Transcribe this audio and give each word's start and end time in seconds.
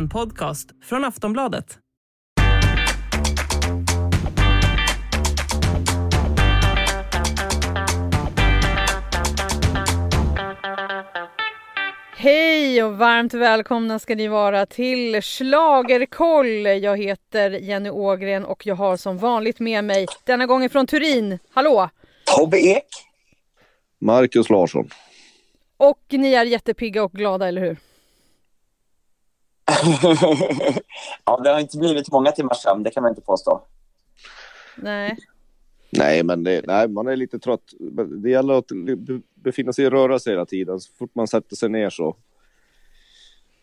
En 0.00 0.08
podcast 0.08 0.70
från 0.82 1.04
Aftonbladet. 1.04 1.78
Hej 12.16 12.82
och 12.82 12.98
varmt 12.98 13.34
välkomna 13.34 13.98
ska 13.98 14.14
ni 14.14 14.28
vara 14.28 14.66
till 14.66 15.22
Schlagerkoll. 15.22 16.66
Jag 16.66 16.96
heter 16.98 17.50
Jenny 17.50 17.90
Ågren 17.90 18.44
och 18.44 18.66
jag 18.66 18.74
har 18.74 18.96
som 18.96 19.18
vanligt 19.18 19.60
med 19.60 19.84
mig, 19.84 20.06
denna 20.24 20.46
gången 20.46 20.70
från 20.70 20.86
Turin, 20.86 21.38
hallå! 21.50 21.90
Tobbe 22.36 22.58
Ek. 22.58 22.86
Marcus 24.00 24.50
Larsson. 24.50 24.88
Och 25.76 26.04
ni 26.10 26.32
är 26.32 26.44
jättepigga 26.44 27.04
och 27.04 27.12
glada, 27.12 27.48
eller 27.48 27.60
hur? 27.60 27.89
ja, 31.24 31.40
det 31.44 31.50
har 31.50 31.60
inte 31.60 31.78
blivit 31.78 32.12
många 32.12 32.32
timmars 32.32 32.56
sömn, 32.56 32.82
det 32.82 32.90
kan 32.90 33.02
man 33.02 33.10
inte 33.10 33.22
påstå. 33.22 33.62
Nej. 34.76 35.16
Nej, 35.90 36.22
men 36.22 36.44
det, 36.44 36.66
nej, 36.66 36.88
man 36.88 37.08
är 37.08 37.16
lite 37.16 37.38
trött. 37.38 37.72
Det 38.22 38.30
gäller 38.30 38.54
att 38.54 38.68
befinna 39.34 39.72
sig 39.72 39.84
i 39.84 39.90
rörelse 39.90 40.30
hela 40.30 40.46
tiden. 40.46 40.80
Så 40.80 40.92
fort 40.98 41.14
man 41.14 41.28
sätter 41.28 41.56
sig 41.56 41.68
ner 41.68 41.90
så, 41.90 42.16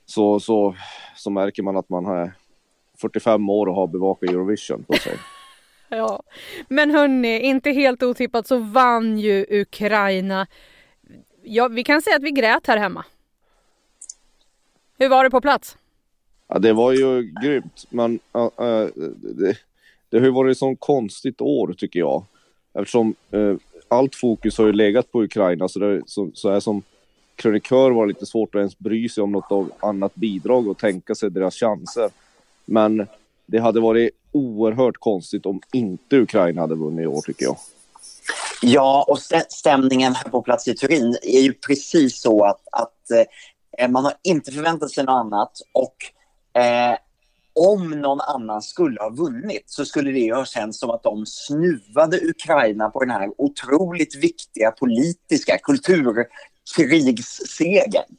så, 0.05 0.39
så, 0.39 0.75
så 1.15 1.29
märker 1.29 1.63
man 1.63 1.77
att 1.77 1.89
man 1.89 2.05
har 2.05 2.31
45 3.01 3.49
år 3.49 3.67
och 3.67 3.75
har 3.75 3.87
bevakat 3.87 4.29
Eurovision 4.29 4.83
på 4.83 4.93
sig. 4.93 5.17
Ja, 5.89 6.23
men 6.67 6.91
hörni, 6.91 7.39
inte 7.39 7.71
helt 7.71 8.03
otippat 8.03 8.47
så 8.47 8.57
vann 8.57 9.19
ju 9.19 9.45
Ukraina. 9.49 10.47
Ja, 11.43 11.67
vi 11.67 11.83
kan 11.83 12.01
säga 12.01 12.15
att 12.15 12.23
vi 12.23 12.31
grät 12.31 12.67
här 12.67 12.77
hemma. 12.77 13.05
Hur 14.99 15.09
var 15.09 15.23
det 15.23 15.29
på 15.29 15.41
plats? 15.41 15.77
Ja, 16.47 16.59
det 16.59 16.73
var 16.73 16.91
ju 16.91 17.33
grymt. 17.41 17.85
Men 17.89 18.19
uh, 18.35 18.43
uh, 18.43 18.89
det, 19.15 19.57
det 20.09 20.17
har 20.17 20.25
ju 20.25 20.31
varit 20.31 20.51
ett 20.51 20.57
sånt 20.57 20.79
konstigt 20.79 21.41
år 21.41 21.73
tycker 21.77 21.99
jag. 21.99 22.23
Eftersom 22.73 23.15
uh, 23.33 23.57
allt 23.87 24.15
fokus 24.15 24.57
har 24.57 24.65
ju 24.65 24.73
legat 24.73 25.11
på 25.11 25.23
Ukraina 25.23 25.67
så, 25.67 25.79
det, 25.79 26.01
så, 26.05 26.29
så 26.33 26.49
är 26.49 26.59
som 26.59 26.83
krönikör 27.35 27.91
var 27.91 28.05
det 28.05 28.13
lite 28.13 28.25
svårt 28.25 28.55
att 28.55 28.59
ens 28.59 28.79
bry 28.79 29.09
sig 29.09 29.23
om 29.23 29.31
något 29.31 29.71
annat 29.79 30.15
bidrag 30.15 30.67
och 30.67 30.77
tänka 30.77 31.15
sig 31.15 31.31
deras 31.31 31.55
chanser. 31.55 32.09
Men 32.65 33.07
det 33.45 33.59
hade 33.59 33.79
varit 33.79 34.09
oerhört 34.31 34.97
konstigt 34.97 35.45
om 35.45 35.61
inte 35.73 36.17
Ukraina 36.17 36.61
hade 36.61 36.75
vunnit 36.75 37.03
i 37.03 37.07
år 37.07 37.21
tycker 37.21 37.45
jag. 37.45 37.57
Ja, 38.61 39.05
och 39.07 39.19
stämningen 39.49 40.15
här 40.15 40.29
på 40.29 40.41
plats 40.41 40.67
i 40.67 40.75
Turin 40.75 41.17
är 41.21 41.41
ju 41.41 41.53
precis 41.53 42.21
så 42.21 42.43
att, 42.45 42.61
att 42.71 43.11
eh, 43.77 43.89
man 43.89 44.05
har 44.05 44.13
inte 44.23 44.51
förväntat 44.51 44.91
sig 44.91 45.03
något 45.03 45.13
annat 45.13 45.51
och 45.71 45.95
eh, 46.57 46.97
om 47.53 47.89
någon 47.89 48.21
annan 48.21 48.61
skulle 48.61 49.01
ha 49.01 49.09
vunnit 49.09 49.63
så 49.65 49.85
skulle 49.85 50.11
det 50.11 50.33
ha 50.33 50.45
känts 50.45 50.79
som 50.79 50.89
att 50.89 51.03
de 51.03 51.25
snuvade 51.25 52.29
Ukraina 52.29 52.89
på 52.89 52.99
den 52.99 53.09
här 53.09 53.31
otroligt 53.37 54.23
viktiga 54.23 54.71
politiska 54.71 55.57
kulturkrigssegern. 55.57 58.15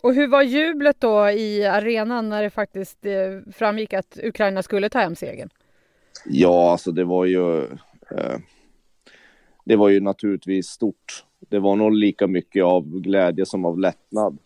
Och 0.00 0.14
hur 0.14 0.28
var 0.28 0.42
jublet 0.42 1.00
då 1.00 1.30
i 1.30 1.64
arenan 1.64 2.28
när 2.28 2.42
det 2.42 2.50
faktiskt 2.50 3.06
eh, 3.06 3.12
framgick 3.52 3.92
att 3.92 4.18
Ukraina 4.22 4.62
skulle 4.62 4.88
ta 4.88 4.98
hem 4.98 5.16
segern? 5.16 5.48
Ja, 6.24 6.72
alltså 6.72 6.92
det 6.92 7.04
var 7.04 7.24
ju... 7.24 7.62
Eh, 8.10 8.38
det 9.64 9.76
var 9.76 9.88
ju 9.88 10.00
naturligtvis 10.00 10.66
stort. 10.66 11.24
Det 11.48 11.58
var 11.58 11.76
nog 11.76 11.92
lika 11.92 12.26
mycket 12.26 12.64
av 12.64 13.00
glädje 13.00 13.46
som 13.46 13.64
av 13.64 13.78
lättnad. 13.78 14.38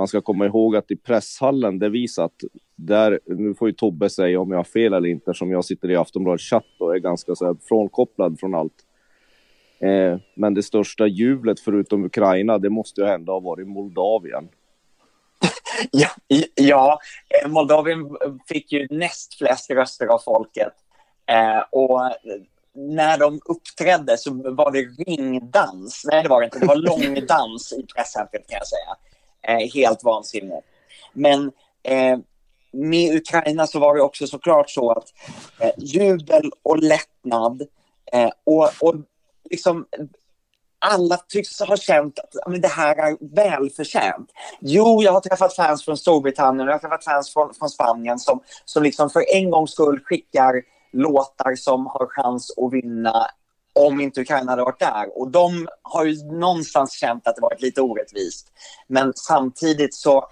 Man 0.00 0.08
ska 0.08 0.20
komma 0.20 0.46
ihåg 0.46 0.76
att 0.76 0.90
i 0.90 0.96
presshallen 0.96 1.78
där 1.78 1.90
vi 1.90 2.08
satt, 2.08 2.32
där, 2.76 3.20
nu 3.26 3.54
får 3.54 3.68
ju 3.68 3.74
Tobbe 3.74 4.10
säga 4.10 4.40
om 4.40 4.50
jag 4.50 4.58
har 4.58 4.64
fel 4.64 4.92
eller 4.92 5.08
inte, 5.08 5.34
som 5.34 5.50
jag 5.50 5.64
sitter 5.64 5.90
i 5.90 5.96
Aftonbladets 5.96 6.44
chatt 6.44 6.64
och 6.78 6.94
är 6.94 6.98
ganska 6.98 7.34
så 7.34 7.44
här 7.46 7.56
frånkopplad 7.68 8.40
från 8.40 8.54
allt. 8.54 8.72
Eh, 9.80 10.18
men 10.34 10.54
det 10.54 10.62
största 10.62 11.06
jublet 11.06 11.60
förutom 11.60 12.04
Ukraina, 12.04 12.58
det 12.58 12.70
måste 12.70 13.00
ju 13.00 13.06
ändå 13.06 13.32
ha 13.32 13.40
varit 13.40 13.68
Moldavien. 13.68 14.48
Ja, 15.90 16.08
ja, 16.54 16.98
Moldavien 17.46 18.16
fick 18.48 18.72
ju 18.72 18.86
näst 18.90 19.34
flest 19.34 19.70
röster 19.70 20.06
av 20.06 20.18
folket. 20.18 20.72
Eh, 21.26 21.64
och 21.70 22.00
när 22.74 23.18
de 23.18 23.40
uppträdde 23.44 24.16
så 24.18 24.52
var 24.52 24.72
det 24.72 25.04
ringdans. 25.06 26.02
Nej, 26.10 26.22
det 26.22 26.28
var 26.28 26.40
det 26.40 26.44
inte. 26.44 26.58
Det 26.58 26.66
var 26.66 26.76
långdans 27.16 27.72
i 27.72 27.86
presscentret 27.94 28.46
kan 28.48 28.58
jag 28.58 28.66
säga. 28.66 28.96
Eh, 29.42 29.72
helt 29.74 30.04
vansinnigt. 30.04 30.66
Men 31.12 31.52
eh, 31.82 32.18
med 32.72 33.16
Ukraina 33.16 33.66
så 33.66 33.78
var 33.78 33.94
det 33.94 34.02
också 34.02 34.26
såklart 34.26 34.70
så 34.70 34.90
att 34.90 35.04
eh, 35.60 35.72
jubel 35.78 36.50
och 36.62 36.78
lättnad 36.78 37.62
eh, 38.12 38.30
och, 38.44 38.70
och 38.80 38.94
liksom 39.50 39.86
alla 40.78 41.16
tycks 41.16 41.60
ha 41.60 41.76
känt 41.76 42.18
att 42.18 42.34
men 42.46 42.60
det 42.60 42.68
här 42.68 42.96
är 42.96 43.34
välförtjänt. 43.34 44.30
Jo, 44.60 45.02
jag 45.02 45.12
har 45.12 45.20
träffat 45.20 45.56
fans 45.56 45.84
från 45.84 45.96
Storbritannien 45.96 46.60
och 46.60 46.68
jag 46.68 46.74
har 46.74 46.78
träffat 46.78 47.04
fans 47.04 47.32
från, 47.32 47.54
från 47.54 47.70
Spanien 47.70 48.18
som, 48.18 48.42
som 48.64 48.82
liksom 48.82 49.10
för 49.10 49.24
en 49.34 49.50
gångs 49.50 49.72
skull 49.72 50.00
skickar 50.04 50.62
låtar 50.92 51.54
som 51.56 51.86
har 51.86 52.06
chans 52.06 52.54
att 52.58 52.72
vinna 52.72 53.26
om 53.72 54.00
inte 54.00 54.20
Ukraina 54.20 54.52
hade 54.52 54.62
varit 54.64 54.78
där. 54.78 55.18
Och 55.18 55.30
de 55.30 55.68
har 55.82 56.04
ju 56.04 56.24
någonstans 56.24 56.92
känt 56.92 57.26
att 57.26 57.36
det 57.36 57.42
varit 57.42 57.62
lite 57.62 57.80
orättvist. 57.80 58.52
Men 58.86 59.12
samtidigt 59.14 59.94
så, 59.94 60.28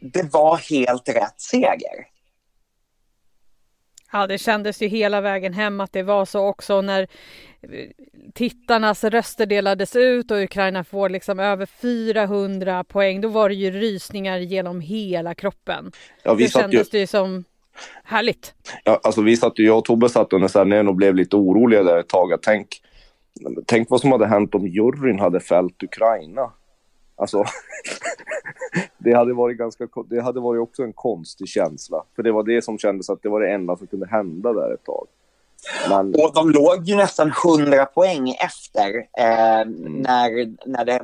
det 0.00 0.32
var 0.32 0.56
helt 0.56 1.08
rätt 1.08 1.40
seger. 1.40 2.12
Ja, 4.12 4.26
det 4.26 4.38
kändes 4.38 4.82
ju 4.82 4.86
hela 4.86 5.20
vägen 5.20 5.52
hem 5.52 5.80
att 5.80 5.92
det 5.92 6.02
var 6.02 6.24
så 6.24 6.46
också 6.46 6.80
när 6.80 7.08
tittarnas 8.34 9.04
röster 9.04 9.46
delades 9.46 9.96
ut 9.96 10.30
och 10.30 10.36
Ukraina 10.36 10.84
får 10.84 11.08
liksom 11.08 11.40
över 11.40 11.66
400 11.66 12.84
poäng. 12.84 13.20
Då 13.20 13.28
var 13.28 13.48
det 13.48 13.54
ju 13.54 13.70
rysningar 13.70 14.38
genom 14.38 14.80
hela 14.80 15.34
kroppen. 15.34 15.92
Ja, 16.22 16.34
vi 16.34 16.44
det 16.44 16.50
kändes 16.50 16.94
ju... 16.94 17.00
det 17.00 17.06
som 17.06 17.44
Härligt. 18.04 18.54
Ja, 18.84 19.00
alltså 19.02 19.22
vi 19.22 19.36
satt 19.36 19.58
ju, 19.58 19.66
jag 19.66 19.78
och 19.78 19.84
Tobbe 19.84 20.08
satt 20.08 20.32
under 20.32 20.48
sändningen 20.48 20.88
och 20.88 20.94
blev 20.94 21.14
lite 21.14 21.36
oroliga 21.36 21.82
där 21.82 21.98
ett 21.98 22.08
tag. 22.08 22.42
Tänk, 22.42 22.68
tänk 23.66 23.90
vad 23.90 24.00
som 24.00 24.12
hade 24.12 24.26
hänt 24.26 24.54
om 24.54 24.66
juryn 24.66 25.18
hade 25.18 25.40
fällt 25.40 25.82
Ukraina. 25.82 26.52
Alltså, 27.16 27.44
det 28.98 29.12
hade 29.12 29.34
varit 29.34 29.58
ganska, 29.58 29.88
det 30.10 30.20
hade 30.20 30.40
varit 30.40 30.60
också 30.60 30.82
en 30.82 30.92
konstig 30.92 31.48
känsla. 31.48 32.04
För 32.16 32.22
det 32.22 32.32
var 32.32 32.42
det 32.42 32.64
som 32.64 32.78
kändes 32.78 33.10
att 33.10 33.22
det 33.22 33.28
var 33.28 33.40
det 33.40 33.52
enda 33.52 33.76
som 33.76 33.86
kunde 33.86 34.06
hända 34.06 34.52
där 34.52 34.74
ett 34.74 34.84
tag. 34.84 35.06
Men... 35.88 36.14
Och 36.14 36.32
de 36.34 36.50
låg 36.50 36.84
ju 36.84 36.96
nästan 36.96 37.32
100 37.44 37.86
poäng 37.86 38.30
efter 38.30 38.96
eh, 39.18 39.60
mm. 39.60 39.92
när, 39.92 40.54
när, 40.66 40.84
det 40.84 41.00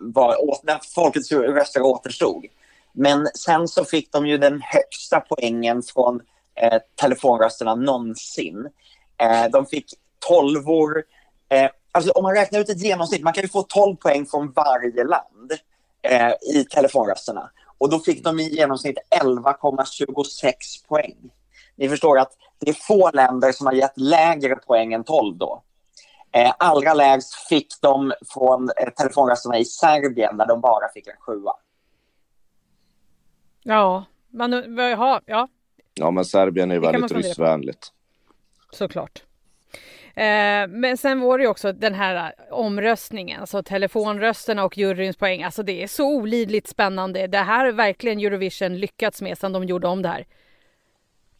var, 0.00 0.36
när 0.62 0.94
folkets 0.94 1.32
röster 1.32 1.82
återstod. 1.82 2.44
Men 2.92 3.26
sen 3.26 3.68
så 3.68 3.84
fick 3.84 4.12
de 4.12 4.26
ju 4.26 4.38
den 4.38 4.62
högsta 4.62 5.20
poängen 5.20 5.82
från 5.82 6.20
eh, 6.54 6.78
telefonrösterna 7.00 7.74
någonsin. 7.74 8.68
Eh, 9.18 9.50
de 9.52 9.66
fick 9.66 9.86
tolvor. 10.28 11.04
Eh, 11.48 11.70
alltså 11.92 12.10
om 12.10 12.22
man 12.22 12.34
räknar 12.34 12.60
ut 12.60 12.68
ett 12.68 12.82
genomsnitt, 12.82 13.22
man 13.22 13.32
kan 13.32 13.42
ju 13.42 13.48
få 13.48 13.62
12 13.62 13.96
poäng 13.96 14.26
från 14.26 14.52
varje 14.52 15.04
land 15.04 15.52
eh, 16.02 16.32
i 16.54 16.64
telefonrösterna. 16.64 17.50
Och 17.78 17.90
då 17.90 17.98
fick 17.98 18.24
de 18.24 18.40
i 18.40 18.54
genomsnitt 18.54 18.98
11,26 19.22 20.52
poäng. 20.88 21.16
Ni 21.76 21.88
förstår 21.88 22.18
att 22.18 22.32
det 22.60 22.70
är 22.70 22.74
få 22.74 23.10
länder 23.10 23.52
som 23.52 23.66
har 23.66 23.74
gett 23.74 23.98
lägre 23.98 24.56
poäng 24.56 24.92
än 24.92 25.04
12 25.04 25.38
då. 25.38 25.62
Eh, 26.32 26.52
allra 26.58 26.94
lägst 26.94 27.34
fick 27.34 27.68
de 27.80 28.12
från 28.34 28.70
eh, 28.76 28.90
telefonrösterna 28.90 29.58
i 29.58 29.64
Serbien 29.64 30.36
där 30.36 30.46
de 30.46 30.60
bara 30.60 30.88
fick 30.94 31.06
en 31.06 31.16
sjua. 31.18 31.52
Ja, 33.68 34.04
man, 34.30 34.52
ja, 34.76 35.20
ja. 35.26 35.48
Ja, 35.94 36.10
men 36.10 36.24
Serbien 36.24 36.70
är 36.70 36.78
väldigt 36.78 37.12
ryssvänligt. 37.12 37.92
Såklart. 38.70 39.22
Eh, 40.14 40.68
men 40.68 40.96
sen 40.96 41.20
var 41.20 41.38
det 41.38 41.44
ju 41.44 41.50
också 41.50 41.72
den 41.72 41.94
här 41.94 42.34
omröstningen, 42.50 43.40
alltså 43.40 43.62
telefonrösterna 43.62 44.64
och 44.64 44.78
juryns 44.78 45.16
poäng. 45.16 45.42
Alltså 45.42 45.62
det 45.62 45.82
är 45.82 45.86
så 45.86 46.16
olidligt 46.16 46.68
spännande. 46.68 47.26
Det 47.26 47.38
här 47.38 47.64
har 47.64 47.72
verkligen 47.72 48.18
Eurovision 48.18 48.78
lyckats 48.78 49.22
med 49.22 49.38
sedan 49.38 49.52
de 49.52 49.64
gjorde 49.64 49.88
om 49.88 50.02
det 50.02 50.08
här. 50.08 50.26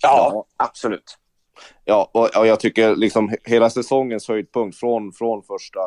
Ja, 0.03 0.45
absolut. 0.57 1.19
Ja, 1.85 2.11
och, 2.15 2.37
och 2.37 2.47
jag 2.47 2.61
tycker 2.61 2.97
liksom 2.97 3.35
hela 3.45 3.71
säsongens 3.71 4.29
höjdpunkt 4.29 4.79
från, 4.79 5.13
från 5.13 5.43
första 5.43 5.81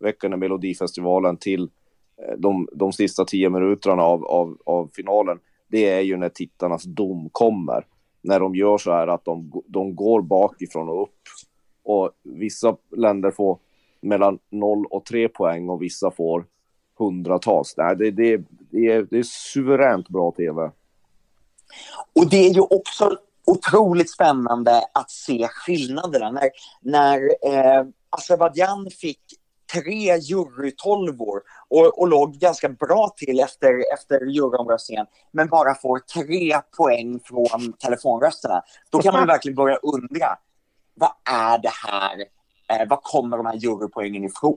veckan 0.00 0.32
i 0.32 0.36
Melodifestivalen 0.36 1.36
till 1.36 1.62
eh, 1.62 2.34
de, 2.38 2.68
de 2.72 2.92
sista 2.92 3.24
tio 3.24 3.50
minuterna 3.50 4.02
av, 4.02 4.24
av, 4.24 4.58
av 4.66 4.90
finalen 4.96 5.38
det 5.68 5.88
är 5.88 6.00
ju 6.00 6.16
när 6.16 6.28
tittarnas 6.28 6.82
dom 6.82 7.28
kommer. 7.32 7.86
När 8.22 8.40
de 8.40 8.54
gör 8.54 8.78
så 8.78 8.92
här 8.92 9.06
att 9.06 9.24
de, 9.24 9.62
de 9.66 9.96
går 9.96 10.22
bakifrån 10.22 10.88
och 10.88 11.02
upp. 11.02 11.22
Och 11.82 12.10
vissa 12.22 12.76
länder 12.96 13.30
får 13.30 13.58
mellan 14.00 14.38
0 14.50 14.86
och 14.90 15.04
3 15.04 15.28
poäng 15.28 15.68
och 15.68 15.82
vissa 15.82 16.10
får 16.10 16.44
hundratals. 16.98 17.74
Nej, 17.76 17.96
det, 17.96 18.10
det, 18.10 18.42
det, 18.70 18.92
är, 18.92 19.06
det 19.10 19.18
är 19.18 19.22
suveränt 19.22 20.08
bra 20.08 20.30
tv. 20.30 20.70
Och 22.12 22.30
det 22.30 22.46
är 22.46 22.54
ju 22.54 22.60
också 22.60 23.18
otroligt 23.44 24.10
spännande 24.10 24.82
att 24.94 25.10
se 25.10 25.48
skillnaderna. 25.48 26.30
När, 26.30 26.50
när 26.80 27.20
eh, 27.42 27.86
Azerbajdzjan 28.10 28.90
fick 28.90 29.20
tre 29.72 30.16
jurytolvor 30.16 31.42
och, 31.68 31.98
och 31.98 32.08
låg 32.08 32.34
ganska 32.34 32.68
bra 32.68 33.14
till 33.16 33.40
efter, 33.40 33.94
efter 33.94 34.26
juryomröstningen 34.26 35.06
men 35.32 35.48
bara 35.48 35.74
får 35.74 35.98
tre 35.98 36.60
poäng 36.76 37.20
från 37.24 37.72
telefonrösterna. 37.72 38.62
Då 38.90 39.02
kan 39.02 39.14
man 39.14 39.26
verkligen 39.26 39.56
börja 39.56 39.76
undra, 39.76 40.38
vad 40.94 41.12
är 41.30 41.58
det 41.58 41.72
här? 41.86 42.24
Eh, 42.68 42.88
vad 42.88 43.02
kommer 43.02 43.36
de 43.36 43.46
här 43.46 43.56
jurypoängen 43.56 44.24
ifrån? 44.24 44.56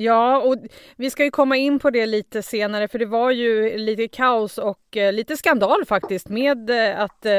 Ja, 0.00 0.38
och 0.38 0.56
vi 0.96 1.10
ska 1.10 1.24
ju 1.24 1.30
komma 1.30 1.56
in 1.56 1.78
på 1.78 1.90
det 1.90 2.06
lite 2.06 2.42
senare 2.42 2.88
för 2.88 2.98
det 2.98 3.06
var 3.06 3.30
ju 3.30 3.78
lite 3.78 4.08
kaos 4.08 4.58
och 4.58 4.96
eh, 4.96 5.12
lite 5.12 5.36
skandal 5.36 5.84
faktiskt 5.84 6.28
med 6.28 6.70
eh, 6.70 7.00
att 7.00 7.26
eh, 7.26 7.32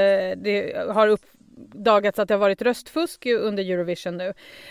det 0.43 0.87
har 0.93 1.07
upp 1.07 1.21
uppdagats 1.65 2.19
att 2.19 2.27
det 2.27 2.33
har 2.33 2.39
varit 2.39 2.61
röstfusk 2.61 3.25
under 3.25 3.71
Eurovision 3.71 4.17
nu. 4.17 4.27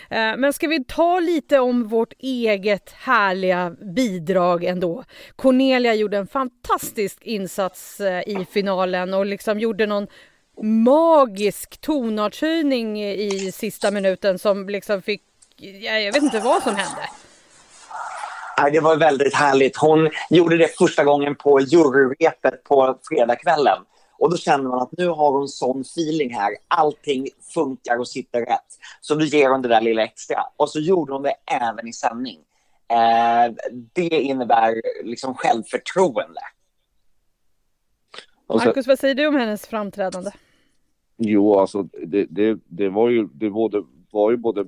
Eh, 0.09 0.37
men 0.37 0.53
ska 0.53 0.67
vi 0.67 0.83
ta 0.83 1.19
lite 1.19 1.59
om 1.59 1.87
vårt 1.87 2.13
eget 2.19 2.89
härliga 2.89 3.75
bidrag 3.95 4.63
ändå? 4.63 5.03
Cornelia 5.35 5.93
gjorde 5.93 6.17
en 6.17 6.27
fantastisk 6.27 7.17
insats 7.21 7.99
eh, 7.99 8.19
i 8.19 8.47
finalen 8.51 9.13
och 9.13 9.25
liksom 9.25 9.59
gjorde 9.59 9.85
någon 9.85 10.07
magisk 10.61 11.81
tonartshöjning 11.81 13.03
i 13.03 13.51
sista 13.51 13.91
minuten 13.91 14.39
som 14.39 14.69
liksom 14.69 15.01
fick, 15.01 15.21
jag 15.81 16.13
vet 16.13 16.23
inte 16.23 16.39
vad 16.39 16.63
som 16.63 16.75
hände. 16.75 17.01
Det 18.71 18.79
var 18.79 18.95
väldigt 18.95 19.35
härligt. 19.35 19.77
Hon 19.77 20.09
gjorde 20.29 20.57
det 20.57 20.77
första 20.77 21.03
gången 21.03 21.35
på 21.35 21.59
juryrepet 21.59 22.63
på 22.63 22.97
fredagskvällen. 23.09 23.77
Och 24.19 24.31
då 24.31 24.37
känner 24.37 24.69
man 24.69 24.81
att 24.81 24.91
nu 24.97 25.07
har 25.07 25.31
hon 25.31 25.47
sån 25.47 25.81
feeling 25.81 26.33
här. 26.33 26.55
Allting 26.67 27.27
funkar 27.53 27.97
och 27.97 28.07
sitter 28.07 28.45
rätt. 28.45 28.77
Så 29.01 29.15
då 29.15 29.25
ger 29.25 29.49
hon 29.49 29.61
det 29.61 29.67
där 29.67 29.81
lilla 29.81 30.03
extra. 30.03 30.37
Och 30.57 30.69
så 30.69 30.79
gjorde 30.79 31.13
hon 31.13 31.23
det 31.23 31.33
även 31.61 31.87
i 31.87 31.93
sändning. 31.93 32.39
Eh, 32.87 33.53
det 33.93 34.21
innebär 34.21 34.81
liksom 35.03 35.35
självförtroende. 35.35 36.41
Marcus, 38.47 38.87
vad 38.87 38.99
säger 38.99 39.15
du 39.15 39.27
om 39.27 39.35
hennes 39.35 39.67
framträdande? 39.67 40.31
Jo, 41.17 41.59
alltså 41.59 41.83
det, 41.83 42.25
det, 42.29 42.59
det 42.65 42.89
var 42.89 43.09
ju, 43.09 43.27
det 43.33 43.49
både, 43.49 43.83
var 44.11 44.31
ju 44.31 44.37
både 44.37 44.65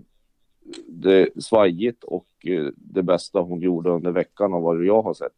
det 0.88 1.44
svajigt 1.44 2.04
och 2.04 2.28
eh, 2.44 2.68
det 2.76 3.04
bästa 3.04 3.40
hon 3.40 3.62
gjorde 3.62 3.90
under 3.90 4.12
veckan 4.12 4.54
av 4.54 4.62
vad 4.62 4.86
jag 4.86 5.02
har 5.02 5.14
sett. 5.14 5.36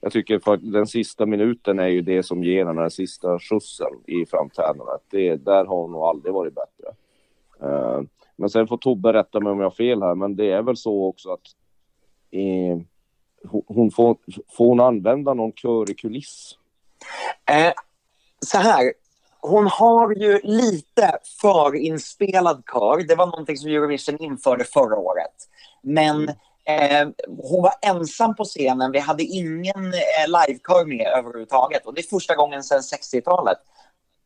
Jag 0.00 0.12
tycker 0.12 0.38
för 0.38 0.56
den 0.56 0.86
sista 0.86 1.26
minuten 1.26 1.78
är 1.78 1.88
ju 1.88 2.02
det 2.02 2.22
som 2.22 2.44
ger 2.44 2.64
den 2.64 2.90
sista 2.90 3.38
skjutsen 3.38 3.92
i 4.06 4.26
framträdandet. 4.26 5.02
Det, 5.10 5.36
där 5.36 5.64
har 5.64 5.76
hon 5.76 5.92
nog 5.92 6.02
aldrig 6.02 6.34
varit 6.34 6.54
bättre. 6.54 6.94
Uh, 7.62 8.02
men 8.36 8.50
sen 8.50 8.68
får 8.68 8.76
Tobbe 8.76 9.12
rätta 9.12 9.40
mig 9.40 9.52
om 9.52 9.58
jag 9.58 9.66
har 9.66 9.70
fel 9.70 10.02
här, 10.02 10.14
men 10.14 10.36
det 10.36 10.50
är 10.50 10.62
väl 10.62 10.76
så 10.76 11.04
också 11.04 11.32
att 11.32 11.46
eh, 12.30 12.78
hon 13.66 13.90
får, 13.90 14.16
får 14.48 14.66
hon 14.68 14.80
använda 14.80 15.34
någon 15.34 15.52
körig 15.52 15.98
kuliss? 15.98 16.58
Eh, 17.50 17.72
så 18.40 18.58
här, 18.58 18.92
hon 19.40 19.66
har 19.66 20.14
ju 20.14 20.40
lite 20.42 21.18
förinspelad 21.40 22.62
kör. 22.72 23.08
Det 23.08 23.14
var 23.14 23.26
någonting 23.26 23.56
som 23.56 23.70
Eurovision 23.70 24.18
införde 24.18 24.64
förra 24.64 24.96
året. 24.96 25.48
Men 25.82 26.30
eh, 26.68 27.08
hon 27.26 27.62
var 27.62 27.74
ensam 27.82 28.34
på 28.36 28.44
scenen. 28.44 28.92
Vi 28.92 28.98
hade 28.98 29.22
ingen 29.22 29.92
eh, 29.94 30.26
livekör 30.26 30.84
med 30.84 31.06
överhuvudtaget. 31.06 31.86
Och 31.86 31.94
det 31.94 32.00
är 32.00 32.08
första 32.08 32.34
gången 32.34 32.62
sedan 32.62 32.80
60-talet. 32.80 33.58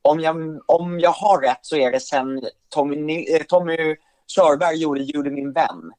Om 0.03 0.21
jag, 0.21 0.61
om 0.67 1.01
jag 1.01 1.11
har 1.11 1.41
rätt 1.41 1.59
så 1.63 1.77
är 1.77 1.93
det 1.93 2.01
sen 2.01 2.43
Tommy, 2.69 3.35
eh, 3.35 3.43
Tommy 3.43 3.97
Körberg 4.27 4.77
gjorde 4.77 5.01
Judy 5.01 5.31
min 5.31 5.53
vän. 5.53 5.93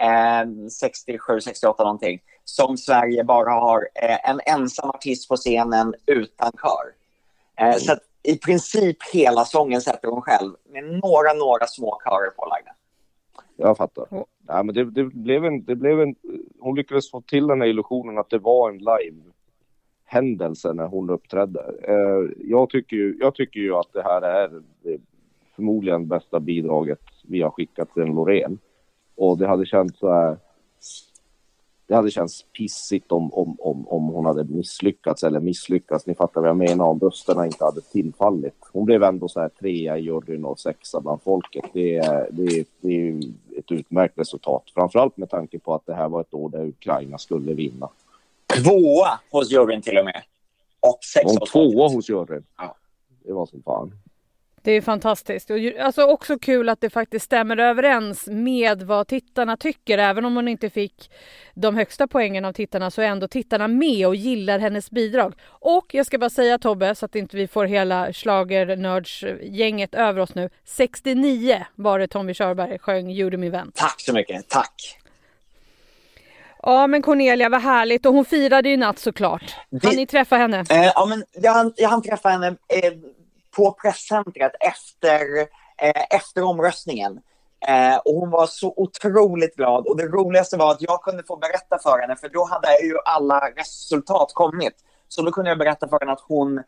Eh, 0.00 0.68
67, 0.70 1.40
68 1.40 1.82
någonting. 1.82 2.20
Som 2.44 2.76
Sverige 2.76 3.24
bara 3.24 3.50
har 3.50 3.88
eh, 3.94 4.30
en 4.30 4.40
ensam 4.46 4.90
artist 4.90 5.28
på 5.28 5.36
scenen 5.36 5.94
utan 6.06 6.52
kör. 6.52 7.00
Mm. 7.56 7.80
så 7.80 7.92
att 7.92 7.98
i 8.22 8.38
princip 8.38 8.96
hela 9.12 9.44
sången 9.44 9.80
sätter 9.80 10.08
hon 10.08 10.22
själv 10.22 10.54
med 10.68 10.84
några, 10.84 11.32
några 11.32 11.66
små 11.66 12.00
körer 12.04 12.30
pålagda. 12.30 12.70
Jag 13.60 13.76
fattar. 13.76 14.06
Ja, 14.46 14.62
men 14.62 14.74
det, 14.74 14.84
det, 14.84 15.04
blev 15.04 15.44
en, 15.44 15.64
det 15.64 15.76
blev 15.76 16.00
en... 16.00 16.14
Hon 16.60 16.76
lyckades 16.76 17.10
få 17.10 17.20
till 17.20 17.46
den 17.46 17.60
här 17.60 17.68
illusionen 17.68 18.18
att 18.18 18.30
det 18.30 18.38
var 18.38 18.70
en 18.70 18.78
live 18.78 19.22
händelse 20.04 20.72
när 20.72 20.86
hon 20.86 21.10
uppträdde. 21.10 21.60
Eh, 21.82 22.46
jag, 22.50 22.70
tycker 22.70 22.96
ju, 22.96 23.16
jag 23.20 23.34
tycker 23.34 23.60
ju 23.60 23.74
att 23.74 23.92
det 23.92 24.02
här 24.02 24.22
är 24.22 24.62
det 24.82 24.98
förmodligen 25.56 26.08
bästa 26.08 26.40
bidraget 26.40 27.00
vi 27.24 27.42
har 27.42 27.50
skickat 27.50 27.94
till 27.94 28.02
en 28.02 28.14
Loreen. 28.14 28.58
Och 29.16 29.38
det 29.38 29.46
hade 29.46 29.66
känts 29.66 29.98
så 29.98 30.12
här 30.12 30.36
det 31.90 31.96
hade 31.96 32.10
känts 32.10 32.42
pissigt 32.42 33.12
om, 33.12 33.34
om, 33.34 33.56
om, 33.60 33.88
om 33.88 34.04
hon 34.04 34.24
hade 34.26 34.44
misslyckats 34.44 35.24
eller 35.24 35.40
misslyckats. 35.40 36.06
Ni 36.06 36.14
fattar 36.14 36.40
vad 36.40 36.50
jag 36.50 36.56
menar, 36.56 36.84
om 36.84 37.00
rösterna 37.00 37.46
inte 37.46 37.64
hade 37.64 37.80
tillfallit. 37.80 38.54
Hon 38.72 38.84
blev 38.84 39.02
ändå 39.02 39.28
så 39.28 39.40
här 39.40 39.48
trea 39.48 39.98
i 39.98 40.00
juryn 40.00 40.44
och 40.44 40.60
sexa 40.60 41.00
bland 41.00 41.22
folket. 41.22 41.64
Det 41.72 41.96
är, 41.96 42.28
det, 42.30 42.64
det 42.80 43.08
är 43.08 43.20
ett 43.58 43.72
utmärkt 43.72 44.18
resultat, 44.18 44.62
framförallt 44.74 45.16
med 45.16 45.30
tanke 45.30 45.58
på 45.58 45.74
att 45.74 45.86
det 45.86 45.94
här 45.94 46.08
var 46.08 46.20
ett 46.20 46.34
år 46.34 46.48
där 46.48 46.66
Ukraina 46.66 47.18
skulle 47.18 47.54
vinna. 47.54 47.88
Tvåa 48.64 49.20
hos 49.30 49.52
juryn 49.52 49.82
till 49.82 49.98
och 49.98 50.04
med. 50.04 50.22
Och 50.80 50.98
sex 51.14 51.24
Hon 51.26 51.46
tvåa 51.46 51.88
hos 51.88 52.08
juryn. 52.08 52.44
Ja. 52.56 52.76
Det 53.24 53.32
var 53.32 53.46
som 53.46 53.62
fan. 53.62 53.92
Det 54.62 54.72
är 54.72 54.80
fantastiskt. 54.80 55.50
Och 55.50 55.56
alltså 55.80 56.02
också 56.02 56.38
kul 56.38 56.68
att 56.68 56.80
det 56.80 56.90
faktiskt 56.90 57.24
stämmer 57.24 57.56
överens 57.56 58.26
med 58.26 58.82
vad 58.82 59.06
tittarna 59.08 59.56
tycker. 59.56 59.98
Även 59.98 60.24
om 60.24 60.36
hon 60.36 60.48
inte 60.48 60.70
fick 60.70 61.10
de 61.54 61.76
högsta 61.76 62.06
poängen 62.06 62.44
av 62.44 62.52
tittarna 62.52 62.90
så 62.90 63.02
är 63.02 63.06
ändå 63.06 63.28
tittarna 63.28 63.68
med 63.68 64.06
och 64.06 64.14
gillar 64.14 64.58
hennes 64.58 64.90
bidrag. 64.90 65.34
Och 65.46 65.86
jag 65.94 66.06
ska 66.06 66.18
bara 66.18 66.30
säga 66.30 66.58
Tobbe, 66.58 66.94
så 66.94 67.04
att 67.04 67.14
inte 67.14 67.36
vi 67.36 67.48
får 67.48 67.64
hela 67.64 68.12
schlagernördsgänget 68.12 69.94
över 69.94 70.20
oss 70.20 70.34
nu. 70.34 70.50
69 70.64 71.66
var 71.74 71.98
det 71.98 72.08
Tommy 72.08 72.34
Körberg 72.34 72.78
sjöng 72.78 73.10
Gjorde 73.10 73.36
min 73.36 73.52
vän. 73.52 73.72
Tack 73.74 74.00
så 74.00 74.12
mycket, 74.12 74.48
tack. 74.48 74.96
Ja 76.62 76.86
men 76.86 77.02
Cornelia, 77.02 77.48
vad 77.48 77.62
härligt. 77.62 78.06
Och 78.06 78.14
hon 78.14 78.24
firade 78.24 78.68
ju 78.68 78.76
natt 78.76 78.98
såklart. 78.98 79.56
Hann 79.82 79.96
ni 79.96 80.06
träffa 80.06 80.36
henne? 80.36 80.64
Eh, 80.70 80.84
ja, 80.94 81.06
men 81.06 81.24
jag 81.32 81.72
jag 81.76 81.88
hann 81.88 82.02
träffa 82.02 82.28
henne 82.28 82.46
eh, 82.46 82.92
på 83.56 83.72
presscentret 83.72 84.52
efter, 84.60 85.38
eh, 85.82 86.04
efter 86.10 86.42
omröstningen. 86.42 87.20
Eh, 87.66 87.96
och 87.96 88.14
hon 88.14 88.30
var 88.30 88.46
så 88.46 88.74
otroligt 88.76 89.56
glad 89.56 89.86
och 89.86 89.96
det 89.96 90.06
roligaste 90.06 90.56
var 90.56 90.70
att 90.70 90.82
jag 90.82 91.02
kunde 91.02 91.22
få 91.22 91.36
berätta 91.36 91.78
för 91.82 91.98
henne 91.98 92.16
för 92.16 92.28
då 92.28 92.44
hade 92.44 92.82
ju 92.82 92.98
alla 93.04 93.50
resultat 93.56 94.32
kommit. 94.34 94.74
Så 95.08 95.22
då 95.22 95.32
kunde 95.32 95.50
jag 95.50 95.58
berätta 95.58 95.88
för 95.88 96.00
henne 96.00 96.12
att 96.12 96.24
hon 96.28 96.62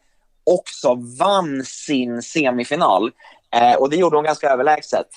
också 0.44 0.94
vann 1.18 1.64
sin 1.64 2.22
semifinal. 2.22 3.10
Eh, 3.54 3.74
och 3.74 3.90
det 3.90 3.96
gjorde 3.96 4.16
hon 4.16 4.24
ganska 4.24 4.50
överlägset. 4.50 5.08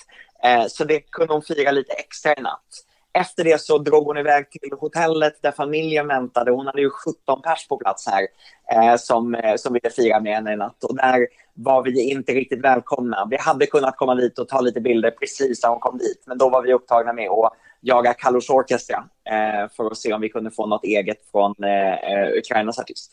Eh, 0.42 0.66
så 0.68 0.84
det 0.84 1.00
kunde 1.00 1.32
hon 1.32 1.42
fira 1.42 1.70
lite 1.70 1.92
extra 1.92 2.34
i 2.34 2.40
natt. 2.40 2.85
Efter 3.16 3.44
det 3.44 3.60
så 3.60 3.78
drog 3.78 4.06
hon 4.06 4.18
iväg 4.18 4.50
till 4.50 4.72
hotellet 4.80 5.42
där 5.42 5.52
familjen 5.52 6.08
väntade. 6.08 6.50
Hon 6.50 6.66
hade 6.66 6.80
ju 6.80 6.90
17 6.90 7.42
pers 7.42 7.68
på 7.68 7.76
plats 7.76 8.06
här 8.06 8.26
eh, 8.72 8.96
som, 8.96 9.34
eh, 9.34 9.56
som 9.56 9.72
ville 9.72 9.90
fira 9.90 10.20
med 10.20 10.34
henne 10.34 10.52
i 10.52 10.56
natt. 10.56 10.84
Och 10.84 10.96
där 10.96 11.26
var 11.54 11.82
vi 11.82 12.10
inte 12.10 12.32
riktigt 12.32 12.64
välkomna. 12.64 13.26
Vi 13.30 13.36
hade 13.36 13.66
kunnat 13.66 13.96
komma 13.96 14.14
dit 14.14 14.38
och 14.38 14.48
ta 14.48 14.60
lite 14.60 14.80
bilder 14.80 15.10
precis 15.10 15.62
när 15.62 15.70
hon 15.70 15.80
kom 15.80 15.98
dit. 15.98 16.22
Men 16.26 16.38
då 16.38 16.48
var 16.48 16.62
vi 16.62 16.72
upptagna 16.72 17.12
med 17.12 17.30
att 17.30 17.52
jaga 17.80 18.14
Kalush 18.14 18.50
Orchestra 18.50 19.04
eh, 19.30 19.70
för 19.76 19.86
att 19.86 19.98
se 19.98 20.12
om 20.12 20.20
vi 20.20 20.28
kunde 20.28 20.50
få 20.50 20.66
något 20.66 20.84
eget 20.84 21.30
från 21.30 21.54
eh, 21.64 21.92
eh 21.92 22.38
Ukrainas 22.38 22.78
artist. 22.78 23.12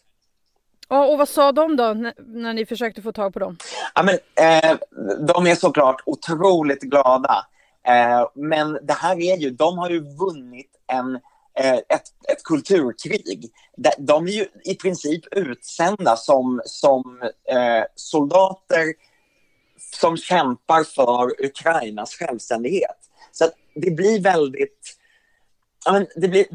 Ja, 0.89 1.05
och 1.05 1.17
vad 1.17 1.29
sa 1.29 1.51
de 1.51 1.75
då 1.75 1.93
när 2.17 2.53
ni 2.53 2.65
försökte 2.65 3.01
få 3.01 3.11
tag 3.11 3.33
på 3.33 3.39
dem? 3.39 3.57
Ja, 3.95 4.03
men, 4.03 4.15
eh, 4.15 4.77
de 5.27 5.47
är 5.47 5.55
såklart 5.55 6.01
otroligt 6.05 6.81
glada. 6.81 7.45
Eh, 7.87 8.29
men 8.35 8.79
det 8.81 8.93
här 8.93 9.21
är 9.21 9.37
ju, 9.37 9.49
de 9.49 9.77
har 9.77 9.89
ju 9.89 9.99
vunnit 9.99 10.71
en, 10.87 11.15
eh, 11.59 11.73
ett, 11.73 12.07
ett 12.31 12.43
kulturkrig. 12.43 13.51
De, 13.77 13.89
de 13.97 14.27
är 14.27 14.31
ju 14.31 14.47
i 14.65 14.75
princip 14.75 15.23
utsända 15.31 16.15
som, 16.15 16.61
som 16.65 17.21
eh, 17.49 17.83
soldater 17.95 18.93
som 19.99 20.17
kämpar 20.17 20.83
för 20.83 21.45
Ukrainas 21.45 22.15
självständighet. 22.15 22.97
Så 23.31 23.49
det 23.75 23.91
blir 23.91 24.21
väldigt... 24.21 24.97
men 25.91 26.07
det, 26.15 26.27
blir, 26.27 26.45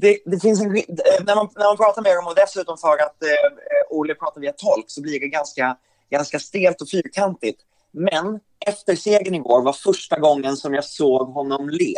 det, 0.00 0.18
det, 0.26 0.40
finns 0.40 0.60
en, 0.60 0.72
när, 0.72 1.34
man, 1.34 1.48
när 1.56 1.64
man 1.64 1.76
pratar 1.76 2.02
med 2.02 2.16
dem 2.16 2.26
och 2.26 2.34
dessutom 2.34 2.78
för 2.78 3.02
att 3.02 3.22
eh, 3.22 3.50
Olle 3.90 4.14
pratar 4.14 4.40
via 4.40 4.52
tolk 4.52 4.84
så 4.88 5.02
blir 5.02 5.20
det 5.20 5.28
ganska, 5.28 5.76
ganska 6.10 6.38
stelt 6.38 6.80
och 6.80 6.88
fyrkantigt. 6.88 7.60
Men 7.90 8.40
efter 8.66 8.96
segern 8.96 9.34
igår 9.34 9.62
var 9.62 9.72
första 9.72 10.18
gången 10.18 10.56
som 10.56 10.74
jag 10.74 10.84
såg 10.84 11.28
honom 11.28 11.68
le. 11.68 11.94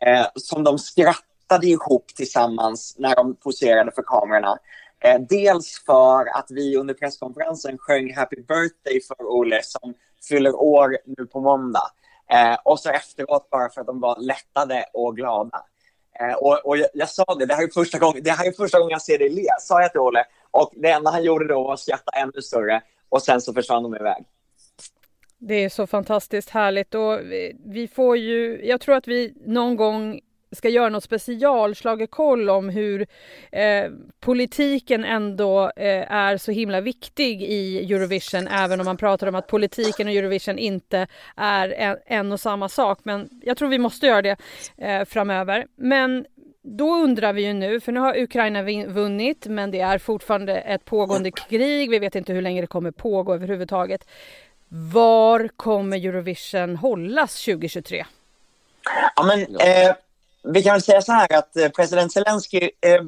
Eh, 0.00 0.26
som 0.34 0.64
de 0.64 0.78
skrattade 0.78 1.66
ihop 1.66 2.06
tillsammans 2.16 2.94
när 2.98 3.16
de 3.16 3.34
poserade 3.34 3.92
för 3.92 4.02
kamerorna. 4.02 4.58
Eh, 5.00 5.20
dels 5.28 5.82
för 5.86 6.38
att 6.38 6.46
vi 6.50 6.76
under 6.76 6.94
presskonferensen 6.94 7.78
sjöng 7.78 8.14
Happy 8.14 8.36
birthday 8.36 9.00
för 9.08 9.26
Olle 9.26 9.60
som 9.62 9.94
fyller 10.28 10.54
år 10.54 10.98
nu 11.04 11.26
på 11.26 11.40
måndag. 11.40 11.90
Eh, 12.30 12.56
och 12.64 12.80
så 12.80 12.90
efteråt 12.90 13.50
bara 13.50 13.68
för 13.70 13.80
att 13.80 13.86
de 13.86 14.00
var 14.00 14.20
lättade 14.20 14.84
och 14.92 15.16
glada. 15.16 15.64
Eh, 16.20 16.34
och, 16.34 16.66
och 16.66 16.76
jag, 16.76 16.88
jag, 16.94 17.08
sa 17.08 17.24
det, 17.38 17.46
det 17.46 17.54
här, 17.54 17.62
är 17.62 17.68
första 17.68 17.98
gången, 17.98 18.22
det 18.22 18.30
här 18.30 18.46
är 18.46 18.52
första 18.52 18.78
gången 18.78 18.90
jag 18.90 19.02
ser 19.02 19.18
dig 19.18 19.28
le, 19.28 19.48
sa 19.60 19.82
jag 19.82 19.90
till 19.90 20.00
Olle. 20.00 20.24
Och 20.50 20.72
det 20.76 20.90
enda 20.90 21.10
han 21.10 21.24
gjorde 21.24 21.48
då 21.48 21.62
var 21.64 21.74
att 21.74 21.80
skratta 21.80 22.12
ännu 22.12 22.42
större 22.42 22.82
och 23.08 23.22
sen 23.22 23.40
så 23.40 23.52
försvann 23.52 23.82
de 23.82 23.96
iväg. 23.96 24.24
Det 25.38 25.64
är 25.64 25.68
så 25.68 25.86
fantastiskt 25.86 26.50
härligt 26.50 26.94
och 26.94 27.20
vi 27.64 27.88
får 27.94 28.16
ju, 28.16 28.60
jag 28.64 28.80
tror 28.80 28.94
att 28.94 29.08
vi 29.08 29.34
någon 29.46 29.76
gång 29.76 30.20
ska 30.52 30.68
göra 30.68 30.88
något 30.88 31.04
specialslagerkoll 31.04 32.50
om 32.50 32.68
hur 32.68 33.06
eh, 33.52 33.90
politiken 34.20 35.04
ändå 35.04 35.64
eh, 35.76 36.12
är 36.12 36.36
så 36.36 36.52
himla 36.52 36.80
viktig 36.80 37.42
i 37.42 37.92
Eurovision 37.92 38.48
även 38.48 38.80
om 38.80 38.86
man 38.86 38.96
pratar 38.96 39.26
om 39.26 39.34
att 39.34 39.46
politiken 39.46 40.08
och 40.08 40.14
Eurovision 40.14 40.58
inte 40.58 41.06
är 41.36 41.68
en, 41.68 41.96
en 42.06 42.32
och 42.32 42.40
samma 42.40 42.68
sak. 42.68 42.98
Men 43.02 43.28
jag 43.42 43.56
tror 43.56 43.68
vi 43.68 43.78
måste 43.78 44.06
göra 44.06 44.22
det 44.22 44.36
eh, 44.78 45.04
framöver. 45.04 45.66
Men 45.76 46.26
då 46.62 46.94
undrar 46.94 47.32
vi 47.32 47.46
ju 47.46 47.52
nu, 47.52 47.80
för 47.80 47.92
nu 47.92 48.00
har 48.00 48.18
Ukraina 48.18 48.62
vunnit 48.86 49.46
men 49.46 49.70
det 49.70 49.80
är 49.80 49.98
fortfarande 49.98 50.56
ett 50.56 50.84
pågående 50.84 51.30
krig. 51.30 51.90
Vi 51.90 51.98
vet 51.98 52.14
inte 52.14 52.32
hur 52.32 52.42
länge 52.42 52.60
det 52.60 52.66
kommer 52.66 52.90
pågå 52.90 53.34
överhuvudtaget. 53.34 54.08
Var 54.68 55.48
kommer 55.56 55.96
Eurovision 55.96 56.76
hållas 56.76 57.44
2023? 57.44 58.06
Ja, 59.16 59.22
men, 59.22 59.56
eh, 59.56 59.94
vi 60.42 60.62
kan 60.62 60.72
väl 60.72 60.82
säga 60.82 61.02
så 61.02 61.12
här 61.12 61.38
att 61.38 61.56
eh, 61.56 61.68
president 61.68 62.12
Zelensky 62.12 62.70
eh, 62.80 63.02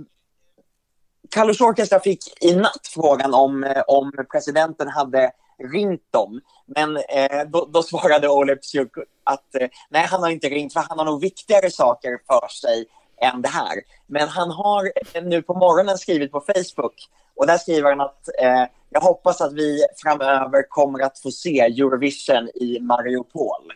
Carlos 1.31 1.61
Orkestra 1.61 2.01
fick 2.01 2.45
i 2.45 2.55
natt 2.55 2.91
frågan 2.95 3.35
om, 3.35 3.65
eh, 3.65 3.83
om 3.87 4.13
presidenten 4.31 4.89
hade 4.89 5.31
ringt 5.73 6.13
dem. 6.13 6.41
Men 6.67 6.97
eh, 6.97 7.45
då, 7.47 7.69
då, 7.73 7.83
svarade 7.83 8.29
Oleg 8.29 8.63
Psyuk 8.63 8.93
att 9.25 9.55
eh, 9.55 9.69
nej, 9.91 10.07
han 10.07 10.23
har 10.23 10.31
inte 10.31 10.49
ringt 10.49 10.73
för 10.73 10.81
han 10.89 10.99
har 10.99 11.05
nog 11.05 11.21
viktigare 11.21 11.71
saker 11.71 12.19
för 12.27 12.49
sig 12.49 12.87
än 13.21 13.43
det 13.43 13.49
här. 13.49 13.75
Men 14.07 14.29
han 14.29 14.51
har 14.51 14.93
eh, 15.15 15.23
nu 15.23 15.43
på 15.43 15.55
morgonen 15.55 15.99
skrivit 15.99 16.33
på 16.33 16.41
Facebook 16.41 16.95
och 17.37 17.47
där 17.47 17.59
skriver 17.59 17.89
han 17.89 18.01
att 18.01 18.29
eh, 18.43 18.65
jag 18.91 19.01
hoppas 19.01 19.41
att 19.41 19.53
vi 19.53 19.85
framöver 19.97 20.69
kommer 20.69 21.03
att 21.03 21.19
få 21.19 21.31
se 21.31 21.61
Eurovision 21.61 22.49
i 22.55 22.79
Mariupol 22.81 23.73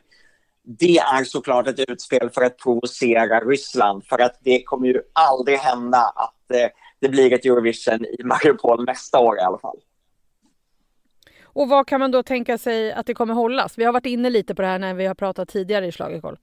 det 0.63 0.99
är 0.99 1.25
såklart 1.25 1.67
ett 1.67 1.91
utspel 1.91 2.31
för 2.31 2.43
att 2.43 2.59
provocera 2.59 3.41
Ryssland 3.41 4.05
för 4.05 4.19
att 4.19 4.39
det 4.41 4.63
kommer 4.63 4.87
ju 4.87 5.03
aldrig 5.13 5.59
hända 5.59 5.99
att 5.99 6.51
eh, 6.51 6.69
det 7.01 7.09
blir 7.09 7.33
ett 7.33 7.45
Eurovision 7.45 8.05
i 8.05 8.23
Mariupol 8.25 8.85
nästa 8.85 9.19
år 9.19 9.39
i 9.39 9.41
alla 9.41 9.59
fall. 9.59 9.77
Och 11.43 11.69
vad 11.69 11.87
kan 11.87 12.01
man 12.01 12.11
då 12.11 12.23
tänka 12.23 12.59
sig 12.59 12.93
att 12.93 13.07
det 13.07 13.15
kommer 13.15 13.35
hållas? 13.35 13.79
Vi 13.79 13.85
har 13.85 13.93
varit 13.93 14.07
inne 14.07 14.31
lite 14.31 14.55
på 14.55 14.63
det 14.63 14.69
här 14.69 14.79
när 14.79 14.95
vi 14.95 15.07
har 15.07 15.15
pratat 15.15 15.49
tidigare 15.49 15.87
i 15.87 15.93
Schlagerkoll. 15.93 16.39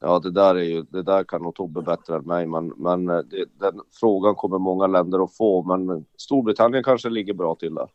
Ja, 0.00 0.18
det 0.18 0.30
där 0.30 0.54
är 0.54 0.62
ju, 0.62 0.82
det 0.82 1.02
där 1.02 1.24
kan 1.24 1.42
nog 1.42 1.54
Tobbe 1.54 1.82
bättre 1.82 2.16
än 2.16 2.24
mig, 2.24 2.46
men, 2.46 2.68
men 2.76 3.08
eh, 3.08 3.18
det, 3.18 3.44
den 3.60 3.80
frågan 4.00 4.34
kommer 4.34 4.58
många 4.58 4.86
länder 4.86 5.24
att 5.24 5.36
få, 5.36 5.62
men 5.62 6.04
Storbritannien 6.16 6.84
kanske 6.84 7.08
ligger 7.08 7.34
bra 7.34 7.54
till 7.54 7.74
där. 7.74 7.88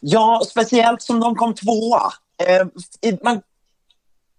Ja, 0.00 0.42
speciellt 0.48 1.02
som 1.02 1.20
de 1.20 1.34
kom 1.34 1.54
tvåa. 1.54 2.12
Eh, 2.48 3.16
man 3.24 3.42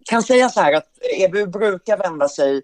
kan 0.09 0.23
säga 0.23 0.49
så 0.49 0.61
här 0.61 0.73
att 0.73 0.87
EBU 1.19 1.47
brukar 1.47 1.97
vända 1.97 2.27
sig 2.27 2.61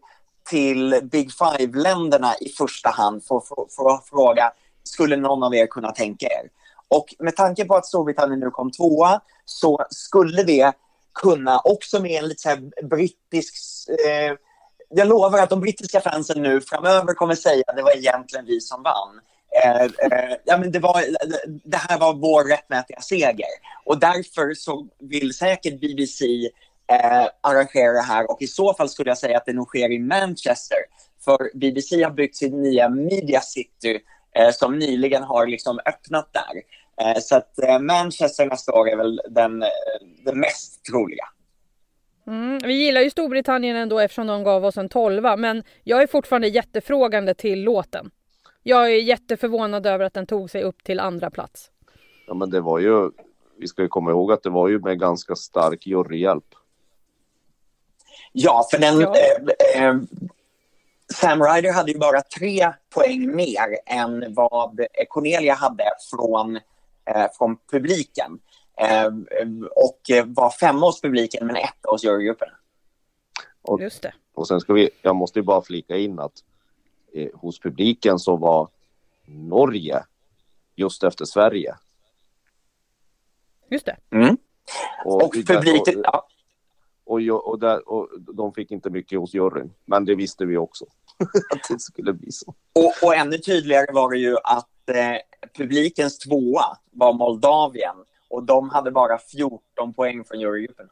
till 0.50 1.00
Big 1.04 1.32
Five-länderna 1.32 2.34
i 2.42 2.50
första 2.50 2.90
hand 2.90 3.24
för, 3.24 3.40
för, 3.40 3.66
för, 3.76 3.96
att 3.96 4.10
fråga 4.10 4.52
skulle 4.84 5.16
någon 5.16 5.44
av 5.44 5.56
er 5.56 5.68
kunna 5.68 5.92
tänka 5.92 6.26
er? 6.26 6.50
Och 6.88 7.16
med 7.20 7.36
tanke 7.36 7.66
på 7.66 7.76
att 7.76 7.86
Storbritannien 7.86 8.40
nu 8.40 8.50
kom 8.50 8.72
tvåa 8.72 9.22
så 9.46 9.86
skulle 9.90 10.44
det 10.44 10.74
kunna, 11.14 11.60
också 11.60 12.02
med 12.02 12.24
en 12.24 12.28
lite 12.28 12.42
så 12.42 12.86
brittisk... 12.88 13.56
Eh, 13.90 14.34
jag 14.94 15.08
lovar 15.08 15.40
att 15.40 15.50
de 15.50 15.62
brittiska 15.62 16.02
fansen 16.02 16.42
nu 16.42 16.62
framöver 16.62 17.14
kommer 17.14 17.36
säga 17.36 17.64
att 17.68 17.76
det 17.76 17.84
var 17.84 17.98
egentligen 17.98 18.46
vi 18.46 18.62
som 18.62 18.84
vann. 18.84 19.22
Eh, 19.64 19.82
eh, 19.82 20.36
ja, 20.46 20.58
men 20.58 20.72
det, 20.72 20.80
var, 20.80 21.04
det 21.64 21.78
här 21.78 22.00
var 22.00 22.14
vår 22.14 22.44
rättmätiga 22.44 23.02
seger. 23.02 23.48
Och 23.86 24.00
därför 24.00 24.54
så 24.54 24.88
vill 25.00 25.34
säkert 25.34 25.80
BBC 25.80 26.26
eh, 26.92 27.28
arrangera 27.42 27.94
det 27.94 28.02
här 28.02 28.32
och 28.32 28.42
i 28.42 28.48
så 28.48 28.74
fall 28.74 28.90
skulle 28.90 29.10
jag 29.10 29.18
säga 29.18 29.38
att 29.38 29.46
det 29.46 29.54
nog 29.54 29.68
sker 29.68 29.92
i 29.92 30.00
Manchester. 30.00 30.78
För 31.26 31.58
BBC 31.58 32.04
har 32.04 32.12
byggt 32.12 32.36
sin 32.36 32.62
nya 32.62 32.90
Media 32.90 33.42
City 33.42 34.00
eh, 34.36 34.52
som 34.52 34.80
nyligen 34.80 35.24
har 35.24 35.48
liksom 35.48 35.80
öppnat 35.86 36.30
där. 36.34 36.62
Eh, 37.02 37.20
så 37.20 37.36
att 37.36 37.60
eh, 37.60 37.80
Manchester 37.80 38.46
nästa 38.46 38.74
år 38.74 38.90
är 38.90 38.96
väl 38.96 39.22
den, 39.30 39.64
eh, 39.64 39.70
den 40.26 40.40
mest 40.40 40.86
troliga. 40.86 41.26
Mm, 42.28 42.60
vi 42.64 42.74
gillar 42.74 43.02
ju 43.02 43.10
Storbritannien 43.10 43.76
ändå 43.76 44.00
eftersom 44.00 44.28
de 44.28 44.44
gav 44.44 44.66
oss 44.66 44.78
en 44.78 44.90
tolva 44.90 45.38
men 45.38 45.64
jag 45.84 46.02
är 46.02 46.08
fortfarande 46.08 46.48
jättefrågande 46.48 47.34
till 47.34 47.64
låten. 47.64 48.12
Jag 48.64 48.86
är 48.86 48.96
jätteförvånad 48.96 49.86
över 49.86 50.06
att 50.06 50.14
den 50.14 50.26
tog 50.26 50.50
sig 50.50 50.64
upp 50.64 50.84
till 50.84 51.00
andra 51.00 51.30
plats. 51.30 51.72
Ja 52.28 52.34
men 52.34 52.50
det 52.50 52.62
var 52.62 52.80
ju, 52.80 53.12
vi 53.58 53.68
ska 53.68 53.82
ju 53.82 53.88
komma 53.88 54.12
ihåg 54.12 54.32
att 54.32 54.44
det 54.44 54.50
var 54.50 54.68
ju 54.68 54.80
med 54.80 55.00
ganska 55.00 55.36
stark 55.36 55.88
juryhjälp. 55.88 56.56
Ja, 58.32 58.68
för 58.72 58.78
den... 58.78 59.00
Ja. 59.00 59.16
Eh, 59.76 59.86
eh, 59.86 59.96
Sam 61.14 61.44
Ryder 61.44 61.74
hade 61.74 61.92
ju 61.92 62.00
bara 62.00 62.22
tre 62.22 62.74
poäng 62.90 63.36
mer 63.36 63.78
än 63.86 64.34
vad 64.34 64.82
Cornelia 65.10 65.54
hade 65.54 65.84
från, 66.12 66.56
eh, 66.56 66.62
från 67.38 67.58
publiken. 67.72 68.40
Eh, 68.78 69.08
och 69.76 70.00
var 70.26 70.50
femma 70.50 70.86
hos 70.86 71.02
publiken 71.02 71.48
men 71.48 71.56
etta 71.56 71.90
hos 71.90 72.04
jurygruppen. 72.04 72.50
Och, 73.62 73.82
Just 73.82 74.02
det. 74.02 74.14
Och 74.34 74.48
sen 74.48 74.60
ska 74.60 74.74
vi, 74.74 74.90
jag 75.02 75.16
måste 75.16 75.40
ju 75.40 75.44
bara 75.44 75.62
flika 75.62 75.98
in 75.98 76.20
att 76.20 76.44
eh, 77.14 77.30
hos 77.34 77.60
publiken 77.60 78.20
så 78.20 78.36
var 78.36 78.70
Norge 79.26 80.04
just 80.76 81.04
efter 81.04 81.26
Sverige. 81.26 81.76
Just 83.70 83.86
det. 83.86 83.98
Mm. 84.10 84.38
Och, 85.06 85.24
och 85.24 85.34
publiken, 85.34 86.02
ja. 86.04 86.28
Och, 87.04 87.48
och, 87.48 87.60
där, 87.60 87.90
och 87.90 88.10
de 88.20 88.54
fick 88.54 88.72
inte 88.72 88.90
mycket 88.90 89.20
hos 89.20 89.34
juryn. 89.34 89.74
Men 89.86 90.06
det 90.06 90.16
visste 90.16 90.46
vi 90.46 90.58
också. 90.58 90.86
att 91.50 91.68
det 91.70 91.80
skulle 91.80 92.14
bli 92.14 92.32
så. 92.32 92.56
Och, 92.74 92.94
och 93.04 93.16
ännu 93.16 93.38
tydligare 93.38 93.94
var 93.94 94.12
det 94.12 94.18
ju 94.18 94.38
att 94.44 94.90
eh, 94.90 95.18
publikens 95.58 96.20
tvåa 96.20 96.78
var 96.92 97.14
Moldavien. 97.14 97.96
Och 98.30 98.44
de 98.44 98.70
hade 98.70 98.92
bara 98.92 99.18
14 99.18 99.94
poäng 99.96 100.24
från 100.24 100.40
Eurogruppen. 100.40 100.90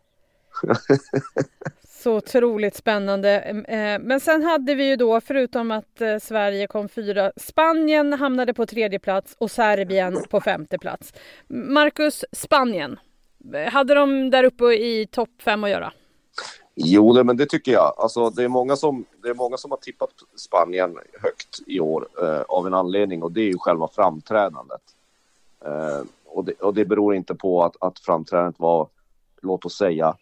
Så 1.89 2.15
otroligt 2.15 2.75
spännande. 2.75 3.39
Eh, 3.67 3.99
men 3.99 4.19
sen 4.19 4.43
hade 4.43 4.75
vi 4.75 4.89
ju 4.89 4.95
då, 4.95 5.21
förutom 5.21 5.71
att 5.71 6.01
eh, 6.01 6.17
Sverige 6.17 6.67
kom 6.67 6.89
fyra, 6.89 7.31
Spanien 7.35 8.13
hamnade 8.13 8.53
på 8.53 8.65
tredje 8.65 8.99
plats 8.99 9.35
och 9.37 9.51
Serbien 9.51 10.23
på 10.29 10.41
femte 10.41 10.77
plats. 10.77 11.13
Marcus, 11.47 12.25
Spanien. 12.31 12.99
Hade 13.71 13.93
de 13.93 14.29
där 14.29 14.43
uppe 14.43 14.65
i 14.65 15.07
topp 15.11 15.29
fem 15.41 15.63
att 15.63 15.69
göra? 15.69 15.93
Jo, 16.81 17.23
men 17.23 17.37
det 17.37 17.45
tycker 17.45 17.71
jag. 17.71 17.93
Alltså, 17.97 18.29
det, 18.29 18.43
är 18.43 18.47
många 18.47 18.75
som, 18.75 19.05
det 19.23 19.29
är 19.29 19.33
många 19.33 19.57
som 19.57 19.71
har 19.71 19.77
tippat 19.77 20.09
Spanien 20.35 20.97
högt 21.21 21.59
i 21.67 21.79
år 21.79 22.07
eh, 22.21 22.41
av 22.41 22.67
en 22.67 22.73
anledning 22.73 23.23
och 23.23 23.31
det 23.31 23.41
är 23.41 23.47
ju 23.47 23.57
själva 23.57 23.87
framträdandet. 23.87 24.81
Eh, 25.65 26.01
och, 26.25 26.45
det, 26.45 26.53
och 26.53 26.73
det 26.73 26.85
beror 26.85 27.15
inte 27.15 27.35
på 27.35 27.63
att, 27.63 27.75
att 27.79 27.99
framträdandet 27.99 28.59
var, 28.59 28.87
låt 29.41 29.65
oss 29.65 29.77
säga, 29.77 30.15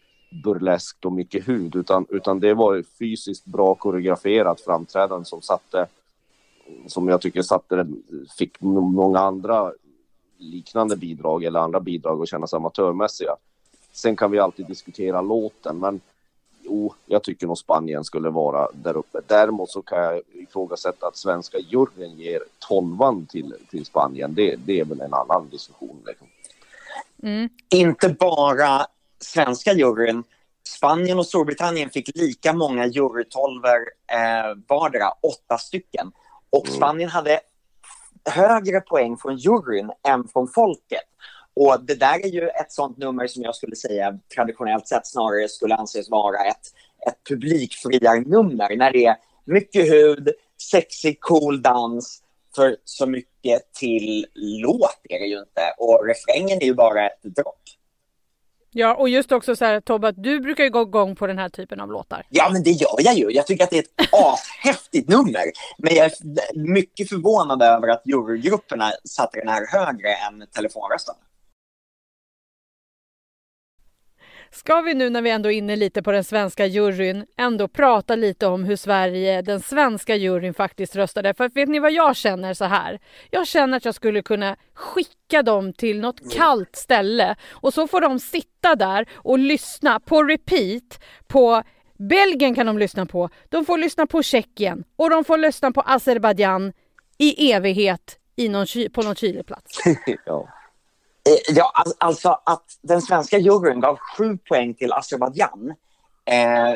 burleskt 0.43 1.05
och 1.05 1.11
mycket 1.11 1.47
hud, 1.47 1.75
utan, 1.75 2.05
utan 2.09 2.39
det 2.39 2.53
var 2.53 2.83
fysiskt 2.99 3.45
bra 3.45 3.75
koreograferat 3.75 4.61
framträdande 4.61 5.25
som 5.25 5.41
satte, 5.41 5.87
som 6.87 7.07
jag 7.07 7.21
tycker 7.21 7.41
satte, 7.41 7.87
fick 8.37 8.61
många 8.61 9.19
andra 9.19 9.73
liknande 10.37 10.97
bidrag 10.97 11.43
eller 11.43 11.59
andra 11.59 11.79
bidrag 11.79 12.21
att 12.21 12.29
kännas 12.29 12.53
amatörmässiga. 12.53 13.35
Sen 13.91 14.15
kan 14.15 14.31
vi 14.31 14.39
alltid 14.39 14.67
diskutera 14.67 15.21
låten, 15.21 15.79
men 15.79 16.01
jo, 16.67 16.93
jag 17.05 17.23
tycker 17.23 17.47
nog 17.47 17.57
Spanien 17.57 18.03
skulle 18.03 18.29
vara 18.29 18.67
där 18.73 18.97
uppe. 18.97 19.19
Däremot 19.27 19.69
så 19.69 19.81
kan 19.81 20.03
jag 20.03 20.21
ifrågasätta 20.33 21.07
att 21.07 21.17
svenska 21.17 21.57
juryn 21.57 22.17
ger 22.17 22.41
tolvan 22.59 23.25
till, 23.25 23.53
till 23.69 23.85
Spanien. 23.85 24.33
Det, 24.33 24.55
det 24.55 24.79
är 24.79 24.85
väl 24.85 25.01
en 25.01 25.13
annan 25.13 25.49
diskussion. 25.49 26.03
Liksom. 26.05 26.27
Mm. 27.23 27.49
Inte 27.69 28.09
bara 28.09 28.85
svenska 29.19 29.73
juryn. 29.73 30.23
Spanien 30.67 31.19
och 31.19 31.25
Storbritannien 31.25 31.89
fick 31.89 32.15
lika 32.15 32.53
många 32.53 32.85
jurytolver 32.85 33.79
eh, 34.11 34.57
vardera, 34.67 35.09
åtta 35.09 35.57
stycken. 35.57 36.11
Och 36.49 36.67
mm. 36.67 36.77
Spanien 36.77 37.09
hade 37.09 37.39
högre 38.25 38.81
poäng 38.81 39.17
från 39.17 39.37
juryn 39.37 39.91
än 40.07 40.27
från 40.27 40.47
folket. 40.47 41.03
Och 41.59 41.85
det 41.85 41.95
där 41.95 42.25
är 42.25 42.29
ju 42.29 42.47
ett 42.47 42.71
sånt 42.71 42.97
nummer 42.97 43.27
som 43.27 43.43
jag 43.43 43.55
skulle 43.55 43.75
säga 43.75 44.19
traditionellt 44.35 44.87
sett 44.87 45.07
snarare 45.07 45.49
skulle 45.49 45.75
anses 45.75 46.09
vara 46.09 46.37
ett, 46.45 46.73
ett 47.07 47.29
publikfriarnummer 47.29 48.75
när 48.75 48.91
det 48.91 49.05
är 49.05 49.15
mycket 49.45 49.91
hud, 49.91 50.29
sexig, 50.71 51.19
cool 51.19 51.61
dans. 51.61 52.23
För 52.55 52.77
så 52.83 53.05
mycket 53.05 53.73
till 53.73 54.25
låt 54.35 54.99
är 55.09 55.19
det 55.19 55.25
ju 55.25 55.39
inte. 55.39 55.61
Och 55.77 56.07
refrängen 56.07 56.61
är 56.61 56.65
ju 56.65 56.73
bara 56.73 57.07
ett 57.07 57.23
dropp. 57.23 57.61
Ja, 58.71 58.95
och 58.95 59.09
just 59.09 59.31
också 59.31 59.55
så 59.55 59.65
här 59.65 59.81
Tobbe, 59.81 60.07
att 60.07 60.23
du 60.23 60.39
brukar 60.39 60.63
ju 60.63 60.69
gå 60.69 60.81
igång 60.81 61.15
på 61.15 61.27
den 61.27 61.37
här 61.37 61.49
typen 61.49 61.79
av 61.79 61.91
låtar. 61.91 62.25
Ja, 62.29 62.49
men 62.53 62.63
det 62.63 62.71
gör 62.71 62.97
jag 62.97 63.15
ju. 63.15 63.31
Jag 63.31 63.47
tycker 63.47 63.63
att 63.63 63.69
det 63.69 63.77
är 63.77 63.83
ett 63.83 64.09
ashäftigt 64.11 65.09
nummer. 65.09 65.43
Men 65.77 65.95
jag 65.95 66.05
är 66.05 66.13
mycket 66.55 67.09
förvånad 67.09 67.61
över 67.61 67.87
att 67.87 68.01
jurygrupperna 68.05 68.91
satte 69.03 69.39
den 69.39 69.49
här 69.49 69.67
högre 69.71 70.09
än 70.09 70.47
telefonröstarna. 70.55 71.19
Ska 74.57 74.81
vi 74.81 74.93
nu 74.93 75.09
när 75.09 75.21
vi 75.21 75.29
ändå 75.29 75.51
är 75.51 75.57
inne 75.57 75.75
lite 75.75 76.03
på 76.03 76.11
den 76.11 76.23
svenska 76.23 76.65
juryn 76.65 77.25
ändå 77.37 77.67
prata 77.67 78.15
lite 78.15 78.47
om 78.47 78.63
hur 78.63 78.75
Sverige, 78.75 79.41
den 79.41 79.59
svenska 79.59 80.15
juryn 80.15 80.53
faktiskt 80.53 80.95
röstade. 80.95 81.33
För 81.33 81.49
vet 81.49 81.69
ni 81.69 81.79
vad 81.79 81.91
jag 81.91 82.15
känner 82.15 82.53
så 82.53 82.65
här? 82.65 82.99
Jag 83.31 83.47
känner 83.47 83.77
att 83.77 83.85
jag 83.85 83.95
skulle 83.95 84.21
kunna 84.21 84.55
skicka 84.73 85.43
dem 85.43 85.73
till 85.73 85.99
något 85.99 86.33
kallt 86.33 86.75
ställe 86.75 87.35
och 87.51 87.73
så 87.73 87.87
får 87.87 88.01
de 88.01 88.19
sitta 88.19 88.75
där 88.75 89.05
och 89.13 89.39
lyssna 89.39 89.99
på 89.99 90.23
repeat 90.23 91.03
på 91.27 91.63
Belgien 91.97 92.55
kan 92.55 92.65
de 92.65 92.77
lyssna 92.77 93.05
på, 93.05 93.29
de 93.49 93.65
får 93.65 93.77
lyssna 93.77 94.07
på 94.07 94.23
Tjeckien 94.23 94.83
och 94.95 95.09
de 95.09 95.23
får 95.23 95.37
lyssna 95.37 95.71
på 95.71 95.81
Azerbajdzjan 95.85 96.73
i 97.17 97.51
evighet 97.51 98.19
i 98.35 98.49
någon, 98.49 98.67
på 98.93 99.01
någon 99.01 99.15
kyleplats. 99.15 99.79
ja. 100.25 100.47
Eh, 101.27 101.55
ja, 101.55 101.73
alltså 101.97 102.39
att 102.45 102.63
den 102.81 103.01
svenska 103.01 103.37
juryn 103.37 103.79
gav 103.79 103.97
sju 104.17 104.37
poäng 104.37 104.73
till 104.73 104.93
Azerbajdzjan. 104.93 105.73
Eh, 106.25 106.75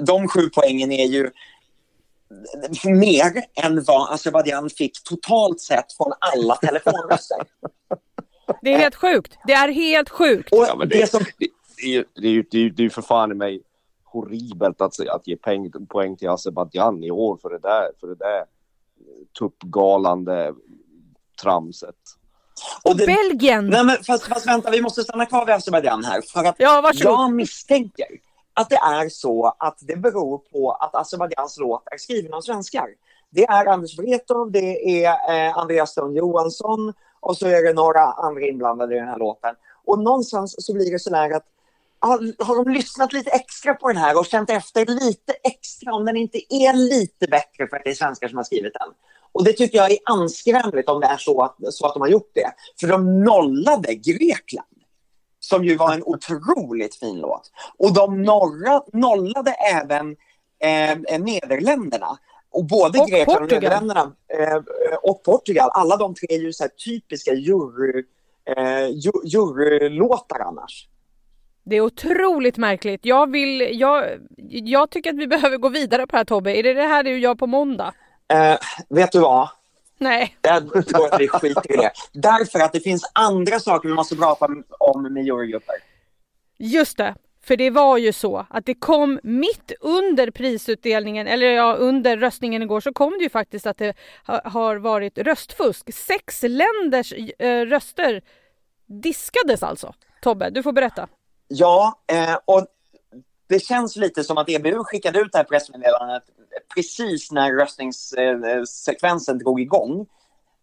de 0.00 0.28
sju 0.28 0.40
poängen 0.54 0.92
är 0.92 1.06
ju 1.06 1.30
mer 2.84 3.44
än 3.54 3.84
vad 3.84 4.14
Azerbajdzjan 4.14 4.70
fick 4.70 5.02
totalt 5.04 5.60
sett 5.60 5.92
från 5.92 6.12
alla 6.18 6.56
telefonröster. 6.56 7.38
Det 8.62 8.74
är 8.74 8.78
helt 8.78 8.94
sjukt. 8.94 9.38
Det 9.46 9.52
är 9.52 9.68
helt 9.68 10.10
sjukt. 10.10 10.48
Ja, 10.52 10.74
det, 10.74 10.86
det, 10.86 11.10
som... 11.10 11.24
det, 11.38 11.48
det, 11.76 11.86
är 11.86 11.90
ju, 11.90 12.04
det, 12.14 12.42
det, 12.50 12.58
är 12.58 12.70
det 12.70 12.90
för 12.90 13.02
fan 13.02 13.32
i 13.32 13.34
mig 13.34 13.62
horribelt 14.04 14.80
att, 14.80 15.08
att 15.08 15.26
ge 15.26 15.36
poäng, 15.36 15.72
poäng 15.88 16.16
till 16.16 16.28
Azerbajdzjan 16.28 17.04
i 17.04 17.10
år 17.10 17.38
för 17.42 17.50
det 17.50 17.58
där, 17.58 17.90
för 18.00 18.06
det 18.06 18.14
där 18.14 18.44
tuppgalande 19.38 20.54
tramset. 21.42 21.96
Och 22.82 22.96
det, 22.96 23.06
Belgien! 23.06 23.66
Nej, 23.66 23.84
men 23.84 24.04
fast, 24.04 24.26
fast 24.26 24.46
vänta, 24.46 24.70
vi 24.70 24.80
måste 24.80 25.02
stanna 25.02 25.26
kvar 25.26 25.46
vid 25.46 25.54
Azerbajdzjan 25.54 26.04
här. 26.04 26.22
För 26.22 26.44
att 26.44 26.54
ja, 26.58 26.92
jag 26.94 27.32
misstänker 27.32 28.06
att 28.54 28.70
det 28.70 28.76
är 28.76 29.08
så 29.08 29.56
att 29.58 29.78
det 29.80 29.96
beror 29.96 30.38
på 30.38 30.72
att 30.72 30.94
Azerbajdzjans 30.94 31.58
låt 31.58 31.82
är 31.90 31.98
skriven 31.98 32.34
av 32.34 32.40
svenskar. 32.40 32.86
Det 33.30 33.44
är 33.44 33.66
Anders 33.66 33.98
Wrethov, 33.98 34.50
det 34.50 35.04
är 35.04 35.46
eh, 35.46 35.58
Andreas 35.58 35.90
Stone 35.90 36.18
Johansson 36.18 36.92
och 37.20 37.36
så 37.36 37.46
är 37.46 37.62
det 37.62 37.72
några 37.72 38.00
andra 38.00 38.42
inblandade 38.42 38.94
i 38.96 38.98
den 38.98 39.08
här 39.08 39.18
låten. 39.18 39.54
Och 39.84 39.98
någonstans 39.98 40.54
så 40.58 40.74
blir 40.74 40.92
det 40.92 40.98
så 40.98 41.16
att 41.16 41.44
har, 41.98 42.44
har 42.44 42.64
de 42.64 42.72
lyssnat 42.72 43.12
lite 43.12 43.30
extra 43.30 43.74
på 43.74 43.88
den 43.88 43.96
här 43.96 44.18
och 44.18 44.26
känt 44.26 44.50
efter 44.50 44.86
lite 44.86 45.32
extra 45.42 45.94
om 45.94 46.04
den 46.04 46.16
inte 46.16 46.38
är 46.54 46.72
lite 46.72 47.26
bättre 47.26 47.68
för 47.68 47.76
att 47.76 47.84
det 47.84 47.90
är 47.90 47.94
svenskar 47.94 48.28
som 48.28 48.36
har 48.36 48.44
skrivit 48.44 48.72
den. 48.74 48.88
Och 49.34 49.44
det 49.44 49.52
tycker 49.52 49.78
jag 49.78 49.90
är 49.90 49.98
anskrämligt 50.04 50.88
om 50.88 51.00
det 51.00 51.06
är 51.06 51.16
så 51.16 51.42
att, 51.42 51.56
så 51.70 51.86
att 51.86 51.94
de 51.94 52.00
har 52.00 52.08
gjort 52.08 52.30
det. 52.34 52.52
För 52.80 52.88
de 52.88 53.24
nollade 53.24 53.94
Grekland, 53.94 54.68
som 55.40 55.64
ju 55.64 55.76
var 55.76 55.94
en 55.94 56.02
otroligt 56.02 56.94
fin 56.94 57.20
låt. 57.20 57.50
Och 57.78 57.94
de 57.94 58.22
norra, 58.22 58.82
nollade 58.92 59.50
även 59.50 60.16
eh, 60.58 61.18
Nederländerna. 61.20 62.18
Och 62.50 62.64
både 62.64 62.98
och 62.98 63.08
Grekland 63.08 63.42
och 63.42 63.52
Nederländerna 63.52 64.12
eh, 64.38 64.62
och 65.02 65.22
Portugal, 65.22 65.70
alla 65.72 65.96
de 65.96 66.14
tre 66.14 66.26
är 66.30 66.38
ju 66.38 66.52
så 66.52 66.68
typiska 66.84 67.34
jury, 67.34 68.04
eh, 68.56 68.88
jurylåtar 69.24 70.40
annars. 70.40 70.88
Det 71.64 71.76
är 71.76 71.80
otroligt 71.80 72.56
märkligt. 72.56 73.04
Jag, 73.04 73.30
vill, 73.30 73.80
jag, 73.80 74.04
jag 74.48 74.90
tycker 74.90 75.10
att 75.10 75.18
vi 75.18 75.26
behöver 75.26 75.56
gå 75.56 75.68
vidare 75.68 76.06
på 76.06 76.10
det 76.10 76.16
här 76.16 76.24
Tobbe. 76.24 76.56
Är 76.58 76.62
det 76.62 76.74
det 76.74 76.82
här 76.82 77.02
du 77.02 77.18
gör 77.18 77.34
på 77.34 77.46
måndag? 77.46 77.94
Eh, 78.32 78.58
vet 78.88 79.12
du 79.12 79.20
vad? 79.20 79.48
Nej. 79.98 80.36
Tror 80.88 81.14
att 81.14 81.20
vi 81.20 81.28
skiter 81.28 81.72
i 81.72 81.76
det. 81.76 81.92
Därför 82.12 82.60
att 82.60 82.72
det 82.72 82.80
finns 82.80 83.10
andra 83.12 83.60
saker 83.60 83.88
vi 83.88 83.94
måste 83.94 84.16
prata 84.16 84.48
om 84.78 85.12
med 85.12 85.24
jurygrupper. 85.24 85.74
Just 86.58 86.96
det. 86.96 87.14
För 87.42 87.56
det 87.56 87.70
var 87.70 87.98
ju 87.98 88.12
så 88.12 88.46
att 88.50 88.66
det 88.66 88.74
kom 88.74 89.20
mitt 89.22 89.72
under 89.80 90.30
prisutdelningen, 90.30 91.26
eller 91.26 91.46
ja, 91.46 91.74
under 91.74 92.16
röstningen 92.16 92.62
igår, 92.62 92.80
så 92.80 92.92
kom 92.92 93.10
det 93.18 93.24
ju 93.24 93.30
faktiskt 93.30 93.66
att 93.66 93.78
det 93.78 93.94
har 94.24 94.76
varit 94.76 95.18
röstfusk. 95.18 95.94
Sex 95.94 96.42
länders 96.42 97.12
eh, 97.38 97.60
röster 97.60 98.22
diskades 98.86 99.62
alltså. 99.62 99.94
Tobbe, 100.22 100.50
du 100.50 100.62
får 100.62 100.72
berätta. 100.72 101.08
Ja, 101.48 102.02
eh, 102.06 102.36
och 102.44 102.66
det 103.54 103.60
känns 103.60 103.96
lite 103.96 104.24
som 104.24 104.38
att 104.38 104.48
EBU 104.48 104.84
skickade 104.84 105.18
ut 105.20 105.32
det 105.32 105.38
här 105.38 105.44
pressmeddelandet 105.44 106.22
precis 106.74 107.32
när 107.32 107.52
röstningssekvensen 107.52 109.38
drog 109.38 109.60
igång. 109.60 110.06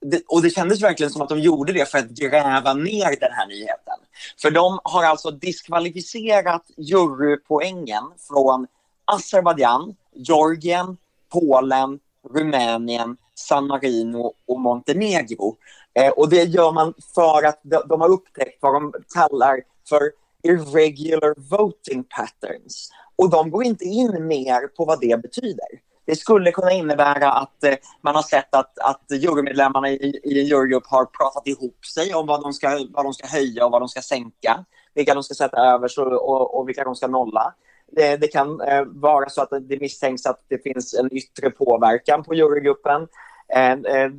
Det, 0.01 0.23
och 0.27 0.41
det 0.41 0.49
kändes 0.49 0.83
verkligen 0.83 1.11
som 1.11 1.21
att 1.21 1.29
de 1.29 1.39
gjorde 1.39 1.73
det 1.73 1.91
för 1.91 1.97
att 1.97 2.09
gräva 2.09 2.73
ner 2.73 3.19
den 3.19 3.31
här 3.31 3.47
nyheten. 3.47 3.99
För 4.41 4.51
de 4.51 4.79
har 4.83 5.03
alltså 5.03 5.31
diskvalificerat 5.31 6.63
jurypoängen 6.77 8.03
från 8.27 8.67
Azerbajdzjan, 9.05 9.95
Georgien, 10.15 10.97
Polen, 11.29 11.99
Rumänien, 12.33 13.17
San 13.35 13.67
Marino 13.67 14.33
och 14.47 14.59
Montenegro. 14.59 15.57
Eh, 15.93 16.09
och 16.09 16.29
det 16.29 16.43
gör 16.43 16.71
man 16.71 16.93
för 17.15 17.43
att 17.43 17.59
de, 17.63 17.81
de 17.89 18.01
har 18.01 18.09
upptäckt 18.09 18.57
vad 18.61 18.73
de 18.73 18.93
kallar 19.13 19.61
för 19.89 20.20
irregular 20.43 21.33
voting 21.37 22.03
patterns. 22.03 22.91
Och 23.15 23.29
de 23.29 23.51
går 23.51 23.63
inte 23.63 23.85
in 23.85 24.27
mer 24.27 24.67
på 24.67 24.85
vad 24.85 24.99
det 24.99 25.21
betyder. 25.21 25.67
Det 26.05 26.15
skulle 26.15 26.51
kunna 26.51 26.71
innebära 26.71 27.31
att 27.31 27.63
eh, 27.63 27.75
man 28.01 28.15
har 28.15 28.21
sett 28.21 28.55
att, 28.55 28.79
att 28.79 29.05
jurymedlemmarna 29.09 29.89
i, 29.89 30.19
i 30.23 30.39
en 30.39 30.45
jurygrupp 30.45 30.87
har 30.87 31.05
pratat 31.05 31.47
ihop 31.47 31.85
sig 31.85 32.13
om 32.13 32.27
vad 32.27 32.41
de, 32.41 32.53
ska, 32.53 32.87
vad 32.89 33.05
de 33.05 33.13
ska 33.13 33.27
höja 33.27 33.65
och 33.65 33.71
vad 33.71 33.81
de 33.81 33.87
ska 33.87 34.01
sänka. 34.01 34.65
Vilka 34.93 35.13
de 35.13 35.23
ska 35.23 35.33
sätta 35.33 35.57
över 35.57 35.99
och, 35.99 36.29
och, 36.29 36.59
och 36.59 36.69
vilka 36.69 36.83
de 36.83 36.95
ska 36.95 37.07
nolla. 37.07 37.53
Det, 37.91 38.17
det 38.17 38.27
kan 38.27 38.61
eh, 38.61 38.83
vara 38.85 39.29
så 39.29 39.41
att 39.41 39.49
det 39.61 39.81
misstänks 39.81 40.25
att 40.25 40.43
det 40.47 40.63
finns 40.63 40.93
en 40.93 41.13
yttre 41.13 41.49
påverkan 41.49 42.23
på 42.23 42.35
jurygruppen. 42.35 43.07
Eh, 43.55 43.71
eh 43.71 44.11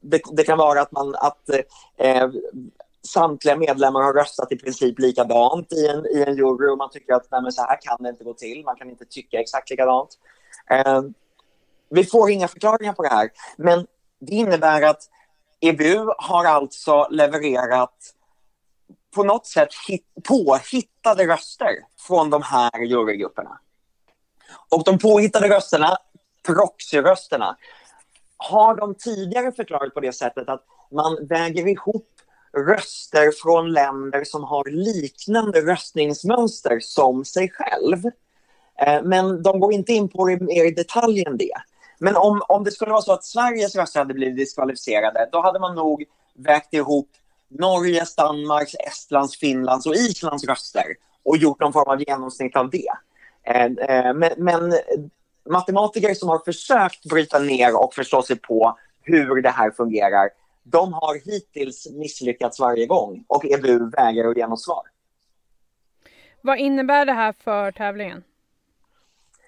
det, 0.00 0.20
det, 0.32 0.44
kan 0.44 0.58
vara 0.58 0.80
att, 0.80 0.92
man, 0.92 1.14
att 1.14 1.48
eh, 1.96 2.28
samtliga 3.06 3.56
medlemmar 3.56 4.02
har 4.02 4.12
röstat 4.12 4.52
i 4.52 4.56
princip 4.56 4.98
likadant 4.98 5.72
i 5.72 5.86
en, 5.86 6.06
i 6.06 6.24
en 6.26 6.36
jury 6.36 6.68
och 6.68 6.78
man 6.78 6.90
tycker 6.90 7.14
att 7.14 7.26
nej, 7.30 7.52
så 7.52 7.62
här 7.62 7.78
kan 7.80 8.02
det 8.02 8.08
inte 8.08 8.24
gå 8.24 8.34
till. 8.34 8.64
Man 8.64 8.76
kan 8.76 8.90
inte 8.90 9.04
tycka 9.04 9.40
exakt 9.40 9.70
likadant. 9.70 10.18
Eh, 10.70 11.02
vi 11.90 12.04
får 12.04 12.30
inga 12.30 12.48
förklaringar 12.48 12.92
på 12.92 13.02
det 13.02 13.08
här, 13.08 13.30
men 13.56 13.86
det 14.18 14.32
innebär 14.32 14.82
att 14.82 15.02
EBU 15.60 16.06
har 16.18 16.44
alltså 16.44 17.08
levererat 17.10 18.12
på 19.14 19.24
något 19.24 19.46
sätt 19.46 19.68
hit, 19.88 20.06
påhittade 20.28 21.26
röster 21.26 21.74
från 22.06 22.30
de 22.30 22.42
här 22.42 22.80
jurygrupperna. 22.80 23.58
Och 24.68 24.84
de 24.84 24.98
påhittade 24.98 25.48
rösterna, 25.48 25.96
proxyrösterna, 26.46 27.56
har 28.36 28.76
de 28.76 28.94
tidigare 28.94 29.52
förklarat 29.52 29.94
på 29.94 30.00
det 30.00 30.12
sättet 30.12 30.48
att 30.48 30.64
man 30.90 31.26
väger 31.26 31.68
ihop 31.68 32.15
röster 32.56 33.42
från 33.42 33.72
länder 33.72 34.24
som 34.24 34.44
har 34.44 34.64
liknande 34.70 35.60
röstningsmönster 35.60 36.80
som 36.80 37.24
sig 37.24 37.50
själv. 37.50 38.06
Eh, 38.80 39.02
men 39.02 39.42
de 39.42 39.60
går 39.60 39.72
inte 39.72 39.92
in 39.92 40.08
på 40.08 40.26
det 40.26 40.40
mer 40.40 40.64
i 40.64 40.70
detalj 40.70 41.24
än 41.26 41.36
det. 41.36 41.54
Men 41.98 42.16
om, 42.16 42.42
om 42.48 42.64
det 42.64 42.70
skulle 42.70 42.90
vara 42.90 43.02
så 43.02 43.12
att 43.12 43.24
Sveriges 43.24 43.76
röster 43.76 44.00
hade 44.00 44.14
blivit 44.14 44.36
diskvalificerade, 44.36 45.28
då 45.32 45.40
hade 45.40 45.58
man 45.58 45.74
nog 45.74 46.04
vägt 46.34 46.74
ihop 46.74 47.08
Norges, 47.48 48.14
Danmarks, 48.14 48.74
Estlands, 48.74 49.38
Finlands 49.38 49.86
och 49.86 49.94
Islands 49.94 50.44
röster 50.44 50.84
och 51.22 51.36
gjort 51.36 51.60
någon 51.60 51.72
form 51.72 51.88
av 51.88 52.02
genomsnitt 52.08 52.56
av 52.56 52.70
det. 52.70 52.88
Eh, 53.42 53.64
eh, 53.64 54.14
men, 54.14 54.32
men 54.36 54.74
matematiker 55.50 56.14
som 56.14 56.28
har 56.28 56.38
försökt 56.38 57.04
bryta 57.04 57.38
ner 57.38 57.82
och 57.82 57.94
förstå 57.94 58.22
sig 58.22 58.36
på 58.36 58.78
hur 59.02 59.42
det 59.42 59.50
här 59.50 59.70
fungerar 59.70 60.30
de 60.70 60.92
har 60.92 61.30
hittills 61.30 61.90
misslyckats 61.92 62.60
varje 62.60 62.86
gång 62.86 63.24
och 63.26 63.44
EBU 63.44 63.90
vägrar 63.90 64.30
att 64.30 64.36
ge 64.36 64.46
något 64.46 64.62
svar. 64.62 64.82
Vad 66.40 66.58
innebär 66.58 67.06
det 67.06 67.12
här 67.12 67.32
för 67.32 67.72
tävlingen? 67.72 68.24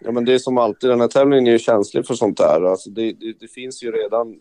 Ja, 0.00 0.12
men 0.12 0.24
det 0.24 0.34
är 0.34 0.38
som 0.38 0.58
alltid, 0.58 0.90
den 0.90 1.00
här 1.00 1.08
tävlingen 1.08 1.46
är 1.46 1.50
ju 1.50 1.58
känslig 1.58 2.06
för 2.06 2.14
sånt 2.14 2.36
där. 2.36 2.62
Alltså 2.62 2.90
det, 2.90 3.12
det, 3.12 3.32
det 3.40 3.48
finns 3.48 3.82
ju 3.82 3.92
redan 3.92 4.40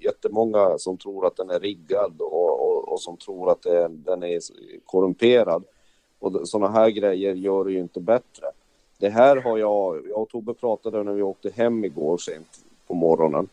jättemånga 0.00 0.78
som 0.78 0.98
tror 0.98 1.26
att 1.26 1.36
den 1.36 1.50
är 1.50 1.60
riggad 1.60 2.20
och, 2.20 2.60
och, 2.60 2.88
och 2.88 3.00
som 3.00 3.16
tror 3.16 3.50
att 3.50 3.62
det, 3.62 3.88
den 3.88 4.22
är 4.22 4.40
korrumperad. 4.84 5.64
Och 6.18 6.48
sådana 6.48 6.72
här 6.72 6.90
grejer 6.90 7.34
gör 7.34 7.64
det 7.64 7.72
ju 7.72 7.78
inte 7.78 8.00
bättre. 8.00 8.46
det 8.98 9.10
här 9.10 9.36
har 9.36 9.58
jag, 9.58 10.08
jag 10.08 10.18
och 10.18 10.28
Tobbe 10.28 10.54
pratade 10.54 11.02
när 11.02 11.12
vi 11.12 11.22
åkte 11.22 11.50
hem 11.50 11.84
igår 11.84 12.18
sent 12.18 12.64
på 12.86 12.94
morgonen 12.94 13.48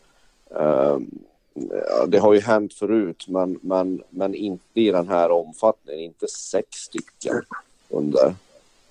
ja, 1.54 2.06
det 2.06 2.18
har 2.18 2.34
ju 2.34 2.40
hänt 2.40 2.74
förut, 2.74 3.24
men, 3.28 3.58
men, 3.62 4.02
men 4.10 4.34
inte 4.34 4.80
i 4.80 4.90
den 4.90 5.08
här 5.08 5.30
omfattningen. 5.30 6.04
Inte 6.04 6.28
sex 6.28 6.68
stycken 6.70 7.42
under 7.88 8.34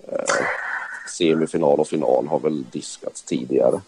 eh, 0.08 0.46
semifinal 1.08 1.80
och 1.80 1.88
final 1.88 2.26
har 2.26 2.38
väl 2.38 2.64
diskats 2.70 3.22
tidigare. 3.22 3.80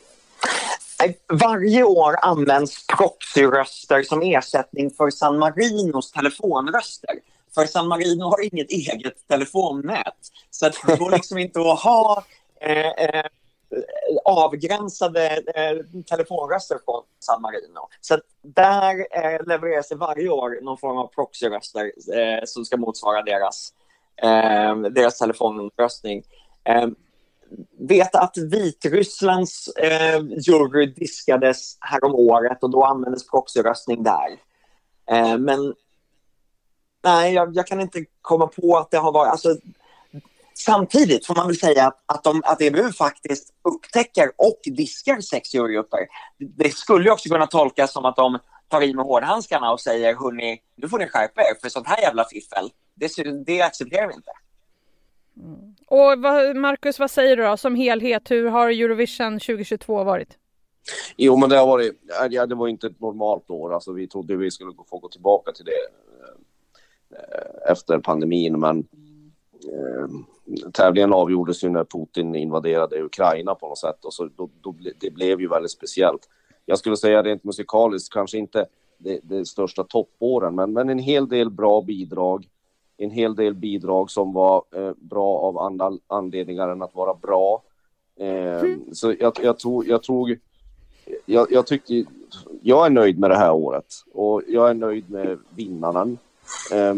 Eh, 1.04 1.14
varje 1.28 1.84
år 1.84 2.16
används 2.22 2.86
proxyröster 2.86 4.02
som 4.02 4.22
ersättning 4.22 4.90
för 4.90 5.10
San 5.10 5.38
Marinos 5.38 6.12
telefonröster. 6.12 7.18
För 7.54 7.66
San 7.66 7.88
Marino 7.88 8.24
har 8.24 8.54
inget 8.54 8.70
eget 8.70 9.28
telefonnät. 9.28 10.14
Så 10.50 10.70
det 10.86 10.98
går 10.98 11.10
liksom 11.10 11.38
inte 11.38 11.60
att 11.60 11.80
ha 11.80 12.24
eh, 12.60 12.86
eh, 12.86 13.26
avgränsade 14.24 15.42
eh, 15.54 16.02
telefonröster 16.02 16.78
från 16.84 17.02
San 17.18 17.42
Marino. 17.42 17.88
Så 18.00 18.18
där 18.42 19.06
eh, 19.10 19.46
levereras 19.46 19.88
det 19.88 19.94
varje 19.94 20.28
år 20.28 20.58
någon 20.62 20.78
form 20.78 20.98
av 20.98 21.06
proxyröster 21.06 21.92
eh, 22.14 22.44
som 22.44 22.64
ska 22.64 22.76
motsvara 22.76 23.22
deras, 23.22 23.72
eh, 24.22 24.76
deras 24.76 25.18
telefonröstning. 25.18 26.22
Eh, 26.64 26.88
vet 27.78 28.14
att 28.14 28.36
Vitrysslands 28.36 29.68
eh, 29.68 30.20
jury 30.38 30.86
diskades 30.86 31.76
häromåret 31.80 32.62
och 32.62 32.70
då 32.70 32.84
användes 32.84 33.26
proxyröstning 33.30 34.02
där. 34.02 34.38
Eh, 35.10 35.38
men 35.38 35.74
nej, 37.04 37.34
jag, 37.34 37.56
jag, 37.56 37.66
kan 37.66 37.80
inte 37.80 38.04
komma 38.20 38.46
på 38.46 38.76
att 38.76 38.90
det 38.90 38.98
har 38.98 39.12
varit... 39.12 39.30
Alltså, 39.30 39.56
samtidigt 40.64 41.26
får 41.26 41.34
man 41.34 41.46
väl 41.46 41.56
säga 41.56 41.86
att, 41.86 42.02
att, 42.06 42.24
de, 42.24 42.42
att 42.44 42.62
EBU 42.62 42.92
faktiskt 42.92 43.54
upptäcker 43.62 44.30
och 44.36 44.60
diskar 44.64 45.20
sex 45.20 45.54
jurygrupper. 45.54 46.06
Det 46.38 46.74
skulle 46.74 47.10
också 47.10 47.28
kunna 47.28 47.46
tolkas 47.46 47.92
som 47.92 48.04
att 48.04 48.16
de 48.16 48.38
tar 48.68 48.82
i 48.82 48.94
med 48.94 49.04
hårdhandskarna 49.04 49.72
och 49.72 49.80
säger 49.80 50.14
hörni, 50.14 50.60
nu 50.76 50.88
får 50.88 50.98
ni 50.98 51.08
skärpa 51.08 51.42
er 51.42 51.54
för 51.62 51.68
sånt 51.68 51.86
här 51.86 52.00
jävla 52.00 52.24
fiffel, 52.24 52.70
det, 52.94 53.44
det 53.46 53.62
accepterar 53.62 54.08
vi 54.08 54.14
inte. 54.14 54.30
Mm. 55.36 55.74
Och 55.86 56.22
vad, 56.22 56.56
Marcus, 56.56 56.98
vad 56.98 57.10
säger 57.10 57.36
du 57.36 57.42
då 57.42 57.56
som 57.56 57.74
helhet? 57.74 58.30
Hur 58.30 58.48
har 58.48 58.68
Eurovision 58.68 59.40
2022 59.40 60.04
varit? 60.04 60.38
Jo, 61.16 61.36
men 61.36 61.50
det 61.50 61.56
har 61.56 61.66
varit, 61.66 62.00
ja, 62.30 62.46
det 62.46 62.54
var 62.54 62.68
inte 62.68 62.86
ett 62.86 63.00
normalt 63.00 63.50
år. 63.50 63.74
Alltså, 63.74 63.92
vi 63.92 64.08
trodde 64.08 64.36
vi 64.36 64.50
skulle 64.50 64.72
få 64.90 64.98
gå 64.98 65.08
tillbaka 65.08 65.52
till 65.52 65.64
det 65.64 65.70
eh, 67.16 67.72
efter 67.72 67.98
pandemin, 67.98 68.60
men 68.60 68.86
tävlingen 70.72 71.12
avgjordes 71.12 71.64
ju 71.64 71.70
när 71.70 71.84
Putin 71.84 72.34
invaderade 72.34 73.02
Ukraina 73.02 73.54
på 73.54 73.68
något 73.68 73.78
sätt 73.78 74.04
och 74.04 74.14
så 74.14 74.28
då, 74.36 74.48
då, 74.60 74.74
det 75.00 75.10
blev 75.10 75.40
ju 75.40 75.48
väldigt 75.48 75.70
speciellt. 75.70 76.28
Jag 76.66 76.78
skulle 76.78 76.96
säga 76.96 77.22
rent 77.22 77.44
musikaliskt, 77.44 78.12
kanske 78.12 78.38
inte 78.38 78.66
det, 78.98 79.20
det 79.22 79.44
största 79.44 79.84
toppåren, 79.84 80.54
men, 80.54 80.72
men 80.72 80.88
en 80.88 80.98
hel 80.98 81.28
del 81.28 81.50
bra 81.50 81.82
bidrag 81.82 82.48
en 82.96 83.10
hel 83.10 83.34
del 83.34 83.54
bidrag 83.54 84.10
som 84.10 84.32
var 84.32 84.64
eh, 84.76 84.92
bra 84.96 85.38
av 85.38 85.58
andra 85.58 85.92
anledningar 86.06 86.68
än 86.68 86.82
att 86.82 86.94
vara 86.94 87.14
bra. 87.14 87.62
Eh, 88.16 88.60
mm. 88.60 88.94
Så 88.94 89.14
jag, 89.20 89.32
jag, 89.42 89.58
tror, 89.58 89.86
jag 89.86 90.02
tror, 90.02 90.38
jag, 91.26 91.52
jag 91.52 91.66
tyckte, 91.66 92.04
jag 92.62 92.86
är 92.86 92.90
nöjd 92.90 93.18
med 93.18 93.30
det 93.30 93.36
här 93.36 93.52
året 93.52 93.86
och 94.12 94.42
jag 94.48 94.70
är 94.70 94.74
nöjd 94.74 95.10
med 95.10 95.38
vinnaren. 95.56 96.18
Eh, 96.72 96.94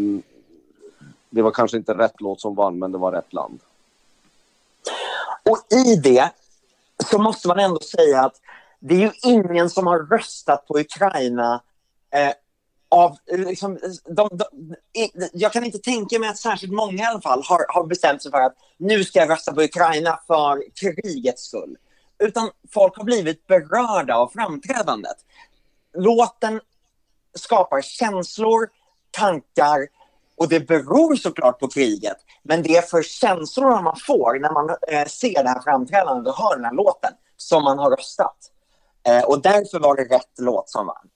det 1.37 1.43
var 1.43 1.51
kanske 1.51 1.77
inte 1.77 1.93
rätt 1.93 2.21
låt 2.21 2.41
som 2.41 2.55
vann, 2.55 2.79
men 2.79 2.91
det 2.91 2.97
var 2.97 3.11
rätt 3.11 3.33
land. 3.33 3.59
Och 5.49 5.57
i 5.77 5.95
det 5.95 6.31
så 7.11 7.19
måste 7.19 7.47
man 7.47 7.59
ändå 7.59 7.79
säga 7.79 8.21
att 8.21 8.41
det 8.79 8.95
är 8.95 8.99
ju 8.99 9.11
ingen 9.23 9.69
som 9.69 9.87
har 9.87 9.99
röstat 9.99 10.67
på 10.67 10.79
Ukraina 10.79 11.61
eh, 12.13 12.31
av, 12.89 13.17
liksom, 13.27 13.79
de, 14.05 14.29
de, 14.31 14.75
jag 15.33 15.53
kan 15.53 15.63
inte 15.63 15.77
tänka 15.77 16.19
mig 16.19 16.29
att 16.29 16.37
särskilt 16.37 16.73
många 16.73 17.03
i 17.03 17.05
alla 17.05 17.21
fall 17.21 17.43
har, 17.43 17.65
har 17.69 17.83
bestämt 17.83 18.21
sig 18.21 18.31
för 18.31 18.41
att 18.41 18.55
nu 18.77 19.03
ska 19.03 19.19
jag 19.19 19.29
rösta 19.29 19.53
på 19.53 19.61
Ukraina 19.61 20.19
för 20.27 20.63
krigets 20.81 21.43
skull. 21.43 21.77
Utan 22.19 22.49
folk 22.73 22.97
har 22.97 23.03
blivit 23.03 23.47
berörda 23.47 24.15
av 24.15 24.27
framträdandet. 24.27 25.17
Låten 25.97 26.61
skapar 27.35 27.81
känslor, 27.81 28.69
tankar 29.11 29.87
och 30.37 30.49
det 30.49 30.67
beror 30.67 31.15
såklart 31.15 31.59
på 31.59 31.67
kriget. 31.67 32.17
Men 32.43 32.63
det 32.63 32.77
är 32.77 32.81
för 32.81 33.01
känslorna 33.01 33.81
man 33.81 33.95
får 34.07 34.39
när 34.39 34.51
man 34.51 34.69
eh, 34.69 35.07
ser 35.07 35.43
det 35.43 35.49
här 35.49 35.61
framträdandet 35.61 36.33
och 36.33 36.39
hör 36.39 36.55
den 36.55 36.65
här 36.65 36.73
låten 36.73 37.11
som 37.37 37.63
man 37.63 37.79
har 37.79 37.91
röstat. 37.91 38.37
Eh, 39.07 39.23
och 39.23 39.41
därför 39.41 39.79
var 39.79 39.95
det 39.95 40.03
rätt 40.15 40.39
låt 40.39 40.69
som 40.69 40.85
vann. 40.85 41.09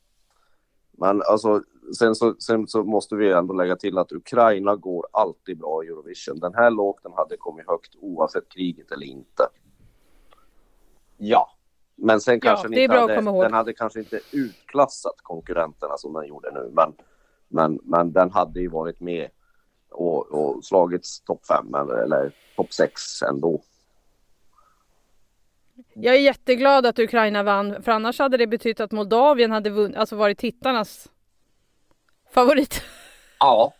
Men 0.91 1.21
alltså, 1.21 1.63
sen 1.97 2.15
så, 2.15 2.35
sen 2.39 2.67
så 2.67 2.83
måste 2.83 3.15
vi 3.15 3.31
ändå 3.31 3.53
lägga 3.53 3.75
till 3.75 3.97
att 3.97 4.11
Ukraina 4.11 4.75
går 4.75 5.07
alltid 5.11 5.57
bra 5.57 5.83
i 5.83 5.87
Eurovision. 5.87 6.39
Den 6.39 6.53
här 6.53 6.69
låten 6.69 7.11
hade 7.15 7.37
kommit 7.37 7.67
högt 7.67 7.95
oavsett 8.01 8.49
kriget 8.49 8.91
eller 8.91 9.05
inte. 9.05 9.47
Ja. 11.17 11.51
Men 11.95 12.21
sen 12.21 12.39
kanske 12.39 12.67
ja, 12.71 12.81
inte 12.81 12.97
hade, 12.97 13.41
den 13.41 13.53
hade 13.53 13.73
kanske 13.73 13.99
inte 13.99 14.19
utklassat 14.31 15.15
konkurrenterna 15.17 15.97
som 15.97 16.13
den 16.13 16.27
gjorde 16.27 16.51
nu. 16.51 16.71
Men, 16.73 16.93
men, 17.51 17.79
men 17.83 18.11
den 18.11 18.31
hade 18.31 18.59
ju 18.59 18.67
varit 18.67 18.99
med 18.99 19.29
och, 19.91 20.31
och 20.31 20.65
slagits 20.65 21.21
topp 21.21 21.45
fem 21.45 21.75
eller, 21.75 22.03
eller 22.03 22.31
topp 22.55 22.73
sex 22.73 23.21
ändå. 23.21 23.61
Jag 25.93 26.15
är 26.15 26.19
jätteglad 26.19 26.85
att 26.85 26.99
Ukraina 26.99 27.43
vann, 27.43 27.83
för 27.83 27.91
annars 27.91 28.19
hade 28.19 28.37
det 28.37 28.47
betytt 28.47 28.79
att 28.79 28.91
Moldavien 28.91 29.51
hade 29.51 29.69
vunnit, 29.69 29.97
alltså 29.97 30.15
varit 30.15 30.37
tittarnas 30.37 31.09
favorit. 32.31 32.81
Ja, 33.39 33.73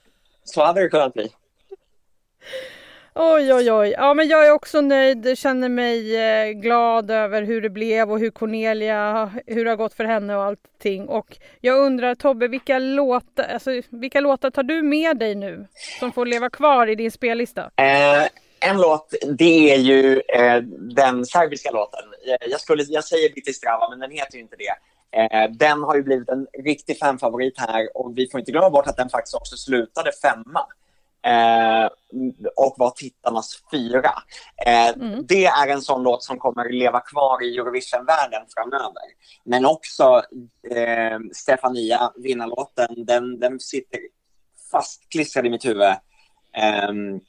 så 0.44 0.66
hade 0.66 0.82
det 0.82 0.90
kunnat 0.90 1.14
bli. 1.14 1.30
Oj, 3.16 3.54
oj, 3.54 3.72
oj. 3.72 3.94
Ja, 3.98 4.14
men 4.14 4.28
jag 4.28 4.48
är 4.48 4.52
också 4.52 4.82
nöjd. 4.82 5.38
Känner 5.38 5.70
mig 5.70 6.18
eh, 6.18 6.52
glad 6.52 7.12
över 7.12 7.42
hur 7.42 7.62
det 7.62 7.70
blev 7.70 8.12
och 8.12 8.20
hur 8.20 8.32
Cornelia, 8.32 9.32
hur 9.48 9.66
det 9.66 9.72
har 9.72 9.78
gått 9.78 9.94
för 9.94 10.04
henne 10.04 10.36
och 10.36 10.44
allting. 10.44 11.08
Och 11.08 11.38
jag 11.62 11.80
undrar 11.80 12.16
Tobbe, 12.16 12.48
vilka 12.48 12.80
låtar, 12.80 13.44
alltså, 13.44 13.82
vilka 13.90 14.20
låtar 14.20 14.50
tar 14.50 14.64
du 14.64 14.82
med 14.82 15.18
dig 15.18 15.36
nu 15.36 15.68
som 16.00 16.12
får 16.12 16.26
leva 16.26 16.50
kvar 16.50 16.88
i 16.88 16.96
din 16.96 17.12
spellista? 17.12 17.62
Eh, 17.62 18.28
en 18.60 18.78
låt, 18.82 19.14
det 19.38 19.74
är 19.74 19.78
ju 19.78 20.22
eh, 20.36 20.62
den 20.80 21.26
serbiska 21.26 21.72
låten. 21.72 22.04
Eh, 22.28 22.50
jag, 22.50 22.62
skulle, 22.62 22.84
jag 22.84 23.04
säger 23.04 23.34
Bitti 23.34 23.54
Strava, 23.54 23.90
men 23.90 24.00
den 24.00 24.12
heter 24.12 24.36
ju 24.36 24.42
inte 24.42 24.56
det. 24.56 24.76
Eh, 25.18 25.52
den 25.52 25.84
har 25.84 25.96
ju 25.96 26.04
blivit 26.04 26.30
en 26.30 26.48
riktig 26.64 27.00
fanfavorit 27.00 27.54
här 27.58 27.98
och 27.98 28.18
vi 28.18 28.30
får 28.30 28.40
inte 28.40 28.52
glömma 28.52 28.70
bort 28.70 28.88
att 28.88 28.98
den 28.98 29.10
faktiskt 29.10 29.36
också 29.36 29.56
slutade 29.56 30.12
femma. 30.22 30.66
Eh, 31.24 31.90
och 32.56 32.76
var 32.78 32.90
tittarnas 32.90 33.64
fyra. 33.72 34.14
Eh, 34.66 34.90
mm. 34.90 35.26
Det 35.28 35.46
är 35.46 35.68
en 35.68 35.82
sån 35.82 36.04
låt 36.04 36.24
som 36.24 36.40
kommer 36.40 36.70
leva 36.70 37.00
kvar 37.00 37.44
i 37.44 37.58
Eurovision-världen 37.58 38.42
framöver. 38.56 39.04
Men 39.46 39.66
också 39.66 40.24
eh, 40.72 41.20
Stefania, 41.34 42.12
vinnarlåten, 42.16 43.06
den, 43.06 43.40
den 43.40 43.60
sitter 43.60 44.00
fastklistrad 44.72 45.46
i 45.46 45.50
mitt 45.50 45.66
huvud. 45.66 45.96
Um, 46.90 47.22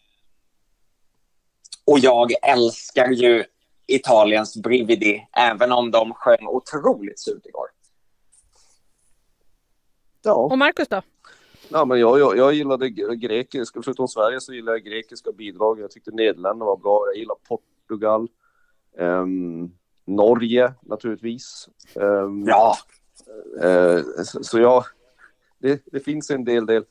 och 1.85 1.98
jag 1.98 2.33
älskar 2.42 3.09
ju 3.09 3.44
Italiens 3.87 4.57
Brividi, 4.57 5.26
även 5.37 5.72
om 5.72 5.90
de 5.90 6.14
sjöng 6.14 6.46
otroligt 6.46 7.20
surt 7.20 7.46
igår. 7.46 7.66
Ja. 10.22 10.33
Och 10.33 10.59
Marcus 10.59 10.88
då? 10.88 11.02
Ja, 11.72 11.85
men 11.85 12.00
jag, 12.00 12.18
jag, 12.18 12.37
jag 12.37 12.54
gillade 12.54 12.90
grekiska, 13.16 13.82
förutom 13.82 14.08
Sverige 14.08 14.40
så 14.40 14.52
gillade 14.52 14.78
jag 14.78 14.85
grekiska 14.85 15.32
bidrag. 15.32 15.80
Jag 15.80 15.90
tyckte 15.90 16.11
Nederländerna 16.11 16.64
var 16.64 16.76
bra. 16.76 17.04
Jag 17.06 17.16
gillar 17.16 17.37
Portugal. 17.48 18.28
Um, 18.98 19.72
Norge 20.04 20.72
naturligtvis. 20.80 21.68
Um, 21.94 22.44
ja. 22.46 22.76
Uh, 23.64 24.02
så, 24.24 24.44
så 24.44 24.58
ja, 24.58 24.85
det, 25.58 25.82
det, 25.87 26.00
finns 26.00 26.30
en 26.30 26.44
del 26.44 26.66
del. 26.66 26.85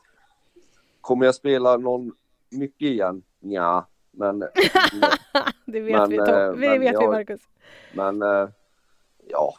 Kommer 1.02 1.26
jag 1.26 1.36
spela 1.36 1.78
någon 1.78 2.12
mycket 2.50 2.88
igen? 2.88 3.24
Ja, 3.40 3.88
men... 4.12 4.40
det 5.66 5.82
vet 5.82 5.98
men, 5.98 6.10
vi, 6.10 6.18
Tom. 6.18 6.26
det 6.26 6.78
vet 6.80 6.94
jag, 6.94 7.02
vi 7.02 7.08
Marcus. 7.08 7.42
Men 7.94 8.22
eh, 8.22 8.50
ja, 9.28 9.54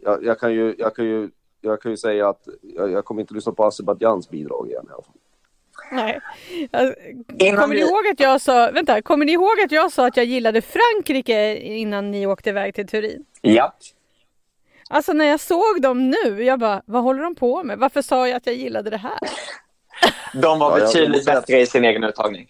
jag, 0.00 0.24
jag, 0.24 0.40
kan 0.40 0.52
ju, 0.52 0.74
jag, 0.78 0.96
kan 0.96 1.04
ju, 1.04 1.30
jag 1.62 1.82
kan 1.82 1.90
ju 1.90 1.96
säga 1.96 2.28
att 2.28 2.48
jag, 2.62 2.90
jag 2.90 3.04
kommer 3.04 3.20
inte 3.20 3.34
lyssna 3.34 3.52
på 3.52 3.64
Azerbajdzjans 3.64 4.30
bidrag 4.30 4.68
igen 4.68 4.84
i 4.88 4.92
alla 4.92 5.02
fall. 5.02 5.14
Nej. 5.90 6.20
Alltså, 6.70 6.94
kommer, 7.38 7.74
ni 7.74 7.80
ihåg 7.80 8.06
att 8.12 8.20
jag 8.20 8.40
sa, 8.40 8.70
vänta, 8.70 9.02
kommer 9.02 9.24
ni 9.24 9.32
ihåg 9.32 9.60
att 9.64 9.72
jag 9.72 9.92
sa 9.92 10.06
att 10.06 10.16
jag 10.16 10.26
gillade 10.26 10.62
Frankrike 10.62 11.56
innan 11.56 12.10
ni 12.10 12.26
åkte 12.26 12.50
iväg 12.50 12.74
till 12.74 12.88
Turin? 12.88 13.24
Ja. 13.40 13.74
Alltså 14.90 15.12
när 15.12 15.24
jag 15.24 15.40
såg 15.40 15.82
dem 15.82 16.10
nu, 16.10 16.44
jag 16.44 16.58
bara, 16.58 16.82
vad 16.86 17.02
håller 17.02 17.22
de 17.22 17.34
på 17.34 17.64
med? 17.64 17.78
Varför 17.78 18.02
sa 18.02 18.28
jag 18.28 18.36
att 18.36 18.46
jag 18.46 18.54
gillade 18.54 18.90
det 18.90 18.96
här? 18.96 19.18
De 20.34 20.58
var 20.58 20.80
betydligt 20.80 21.26
bättre 21.26 21.60
i 21.60 21.66
sin 21.66 21.84
egen 21.84 22.04
uttagning. 22.04 22.48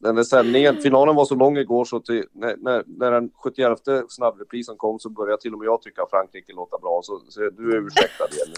Den 0.00 0.14
där 0.14 0.22
sändningen, 0.22 0.82
finalen 0.82 1.14
var 1.14 1.24
så 1.24 1.34
lång 1.34 1.58
igår 1.58 1.84
så 1.84 2.00
till, 2.00 2.24
när, 2.32 2.56
när, 2.56 2.84
när 2.86 3.10
den 3.10 3.30
71 3.44 3.78
snabbreprisen 4.08 4.76
kom 4.76 4.98
så 4.98 5.08
började 5.08 5.42
till 5.42 5.52
och 5.52 5.58
med 5.58 5.66
jag 5.66 5.82
tycka 5.82 6.02
att 6.02 6.10
Frankrike 6.10 6.52
låter 6.52 6.78
bra. 6.78 7.00
Så, 7.02 7.20
så 7.28 7.40
du 7.40 7.72
är 7.72 7.86
ursäktad 7.86 8.24
Jenny. 8.30 8.54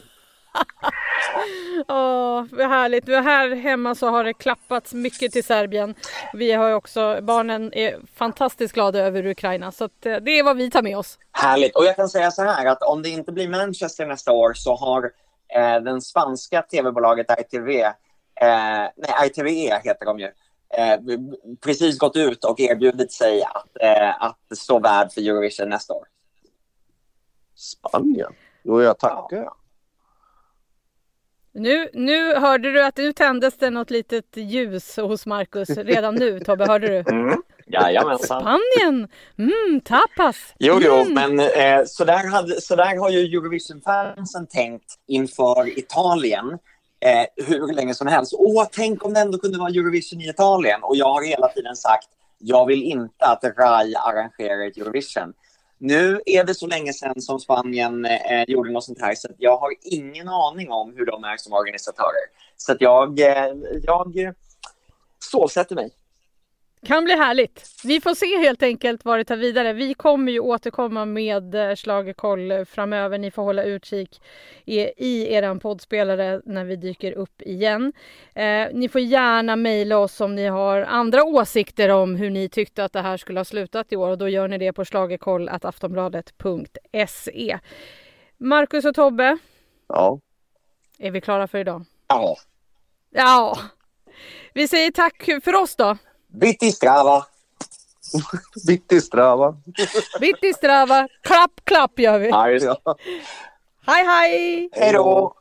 Åh, 1.88 2.44
vad 2.50 2.68
härligt. 2.68 3.08
Här 3.08 3.56
hemma 3.56 3.94
så 3.94 4.08
har 4.08 4.24
det 4.24 4.32
klappats 4.32 4.94
mycket 4.94 5.32
till 5.32 5.44
Serbien. 5.44 5.94
Vi 6.32 6.52
har 6.52 6.72
också, 6.72 7.18
barnen 7.22 7.74
är 7.74 8.00
fantastiskt 8.14 8.74
glada 8.74 8.98
över 8.98 9.26
Ukraina 9.26 9.72
så 9.72 9.84
att, 9.84 10.06
eh, 10.06 10.16
det 10.16 10.30
är 10.30 10.44
vad 10.44 10.56
vi 10.56 10.70
tar 10.70 10.82
med 10.82 10.98
oss. 10.98 11.18
Härligt. 11.32 11.76
Och 11.76 11.84
jag 11.84 11.96
kan 11.96 12.08
säga 12.08 12.30
så 12.30 12.42
här 12.42 12.66
att 12.66 12.82
om 12.82 13.02
det 13.02 13.08
inte 13.08 13.32
blir 13.32 13.48
Manchester 13.48 14.06
nästa 14.06 14.32
år 14.32 14.52
så 14.54 14.74
har 14.74 15.04
eh, 15.54 15.82
den 15.82 16.00
spanska 16.00 16.62
tv-bolaget 16.62 17.26
ITV, 17.40 17.70
eh, 17.70 17.92
nej 18.96 19.26
ITVE 19.26 19.80
heter 19.84 20.06
de 20.06 20.18
ju, 20.18 20.30
eh, 20.78 21.00
precis 21.60 21.98
gått 21.98 22.16
ut 22.16 22.44
och 22.44 22.60
erbjudit 22.60 23.12
sig 23.12 23.42
att, 23.42 23.68
eh, 23.80 24.22
att 24.22 24.38
stå 24.58 24.78
värd 24.78 25.12
för 25.12 25.20
Eurovision 25.20 25.68
nästa 25.68 25.94
år. 25.94 26.06
Spanien? 27.54 28.32
Jo, 28.62 28.82
jag 28.82 28.98
tackar. 28.98 29.36
Ja. 29.36 29.56
Nu, 31.52 31.88
nu 31.94 32.34
hörde 32.34 32.72
du 32.72 32.84
att 32.84 32.96
nu 32.96 33.12
tändes 33.12 33.56
det 33.58 33.70
något 33.70 33.90
litet 33.90 34.36
ljus 34.36 34.96
hos 34.96 35.26
Marcus 35.26 35.68
redan 35.70 36.14
nu 36.14 36.40
Tobbe, 36.40 36.66
hörde 36.66 36.86
du? 36.88 37.12
Mm. 37.12 37.42
Jajamensan. 37.66 38.40
Spanien! 38.40 39.08
Mm, 39.38 39.80
tapas! 39.84 40.36
Jo, 40.58 40.78
jo, 40.82 40.94
Mm. 40.94 41.14
men 41.14 41.40
eh, 41.40 41.84
så, 41.86 42.04
där 42.04 42.30
hade, 42.30 42.60
så 42.60 42.76
där 42.76 42.96
har 42.98 43.10
ju 43.10 43.18
Eurovision-fansen 43.18 44.46
tänkt 44.46 44.94
inför 45.06 45.78
Italien 45.78 46.58
eh, 47.00 47.46
hur 47.46 47.72
länge 47.72 47.94
som 47.94 48.06
helst. 48.06 48.34
Åh, 48.38 48.66
tänk 48.72 49.04
om 49.04 49.14
det 49.14 49.20
ändå 49.20 49.38
kunde 49.38 49.58
vara 49.58 49.70
Eurovision 49.70 50.20
i 50.20 50.28
Italien. 50.28 50.82
Och 50.82 50.96
jag 50.96 51.06
har 51.06 51.22
hela 51.22 51.48
tiden 51.48 51.76
sagt, 51.76 52.08
jag 52.38 52.66
vill 52.66 52.82
inte 52.82 53.24
att 53.24 53.44
RAI 53.44 53.94
arrangerar 53.94 54.66
ett 54.68 54.76
Eurovision. 54.76 55.32
Nu 55.78 56.20
är 56.26 56.44
det 56.44 56.54
så 56.54 56.66
länge 56.66 56.92
sedan 56.92 57.20
som 57.20 57.40
Spanien 57.40 58.04
eh, 58.04 58.44
gjorde 58.48 58.70
något 58.70 58.84
sånt 58.84 59.00
här, 59.00 59.14
så 59.14 59.28
att 59.28 59.36
jag 59.38 59.56
har 59.56 59.70
ingen 59.82 60.28
aning 60.28 60.70
om 60.70 60.94
hur 60.96 61.06
de 61.06 61.24
är 61.24 61.36
som 61.36 61.52
organisatörer. 61.52 62.26
Så 62.56 62.72
att 62.72 62.80
jag, 62.80 63.20
eh, 63.20 63.54
jag 63.82 64.34
stålsätter 65.24 65.74
mig. 65.74 65.90
Kan 66.86 67.04
bli 67.04 67.14
härligt. 67.16 67.68
Vi 67.84 68.00
får 68.00 68.14
se 68.14 68.38
helt 68.38 68.62
enkelt 68.62 69.04
vad 69.04 69.18
det 69.18 69.24
tar 69.24 69.36
vidare. 69.36 69.72
Vi 69.72 69.94
kommer 69.94 70.32
ju 70.32 70.40
återkomma 70.40 71.04
med 71.04 71.54
eh, 71.54 71.74
Schlagerkoll 71.76 72.64
framöver. 72.66 73.18
Ni 73.18 73.30
får 73.30 73.42
hålla 73.42 73.62
utkik 73.64 74.22
i, 74.64 74.80
i 74.80 75.34
er 75.34 75.58
poddspelare 75.58 76.40
när 76.44 76.64
vi 76.64 76.76
dyker 76.76 77.12
upp 77.12 77.42
igen. 77.42 77.92
Eh, 78.34 78.66
ni 78.72 78.88
får 78.88 79.00
gärna 79.00 79.56
mejla 79.56 79.98
oss 79.98 80.20
om 80.20 80.34
ni 80.34 80.46
har 80.46 80.82
andra 80.82 81.24
åsikter 81.24 81.88
om 81.88 82.16
hur 82.16 82.30
ni 82.30 82.48
tyckte 82.48 82.84
att 82.84 82.92
det 82.92 83.00
här 83.00 83.16
skulle 83.16 83.40
ha 83.40 83.44
slutat 83.44 83.92
i 83.92 83.96
år 83.96 84.08
och 84.08 84.18
då 84.18 84.28
gör 84.28 84.48
ni 84.48 84.58
det 84.58 84.72
på 84.72 84.84
schlagerkoll.aftonbladet.se. 84.84 87.58
Marcus 88.38 88.84
och 88.84 88.94
Tobbe, 88.94 89.38
Ja. 89.88 90.20
är 90.98 91.10
vi 91.10 91.20
klara 91.20 91.46
för 91.48 91.58
idag? 91.58 91.84
Ja, 92.08 92.36
Ja. 93.10 93.58
Vi 94.54 94.68
säger 94.68 94.90
tack 94.90 95.28
för 95.44 95.54
oss 95.54 95.76
då. 95.76 95.96
Vitti 96.32 96.72
Strava. 96.72 97.26
Bitti 98.66 99.00
strava. 99.00 99.54
Vitti 100.20 100.52
strava, 100.52 101.08
klapp 101.22 101.60
klapp 101.64 101.98
gör 101.98 102.18
vi. 102.18 102.28
Ja. 102.64 102.96
Hej 103.86 104.04
hej! 104.06 104.68
Hej 104.72 104.92
då! 104.92 105.34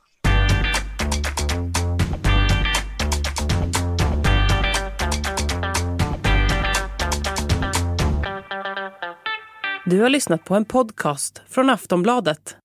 Du 9.86 10.02
har 10.02 10.10
lyssnat 10.10 10.46
på 10.46 10.56
en 10.56 10.66
podcast 10.66 11.42
från 11.50 11.70
Aftonbladet. 11.70 12.56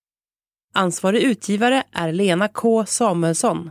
Ansvarig 0.75 1.23
utgivare 1.23 1.83
är 1.93 2.13
Lena 2.13 2.49
K 2.49 2.87
Samuelsson. 2.87 3.71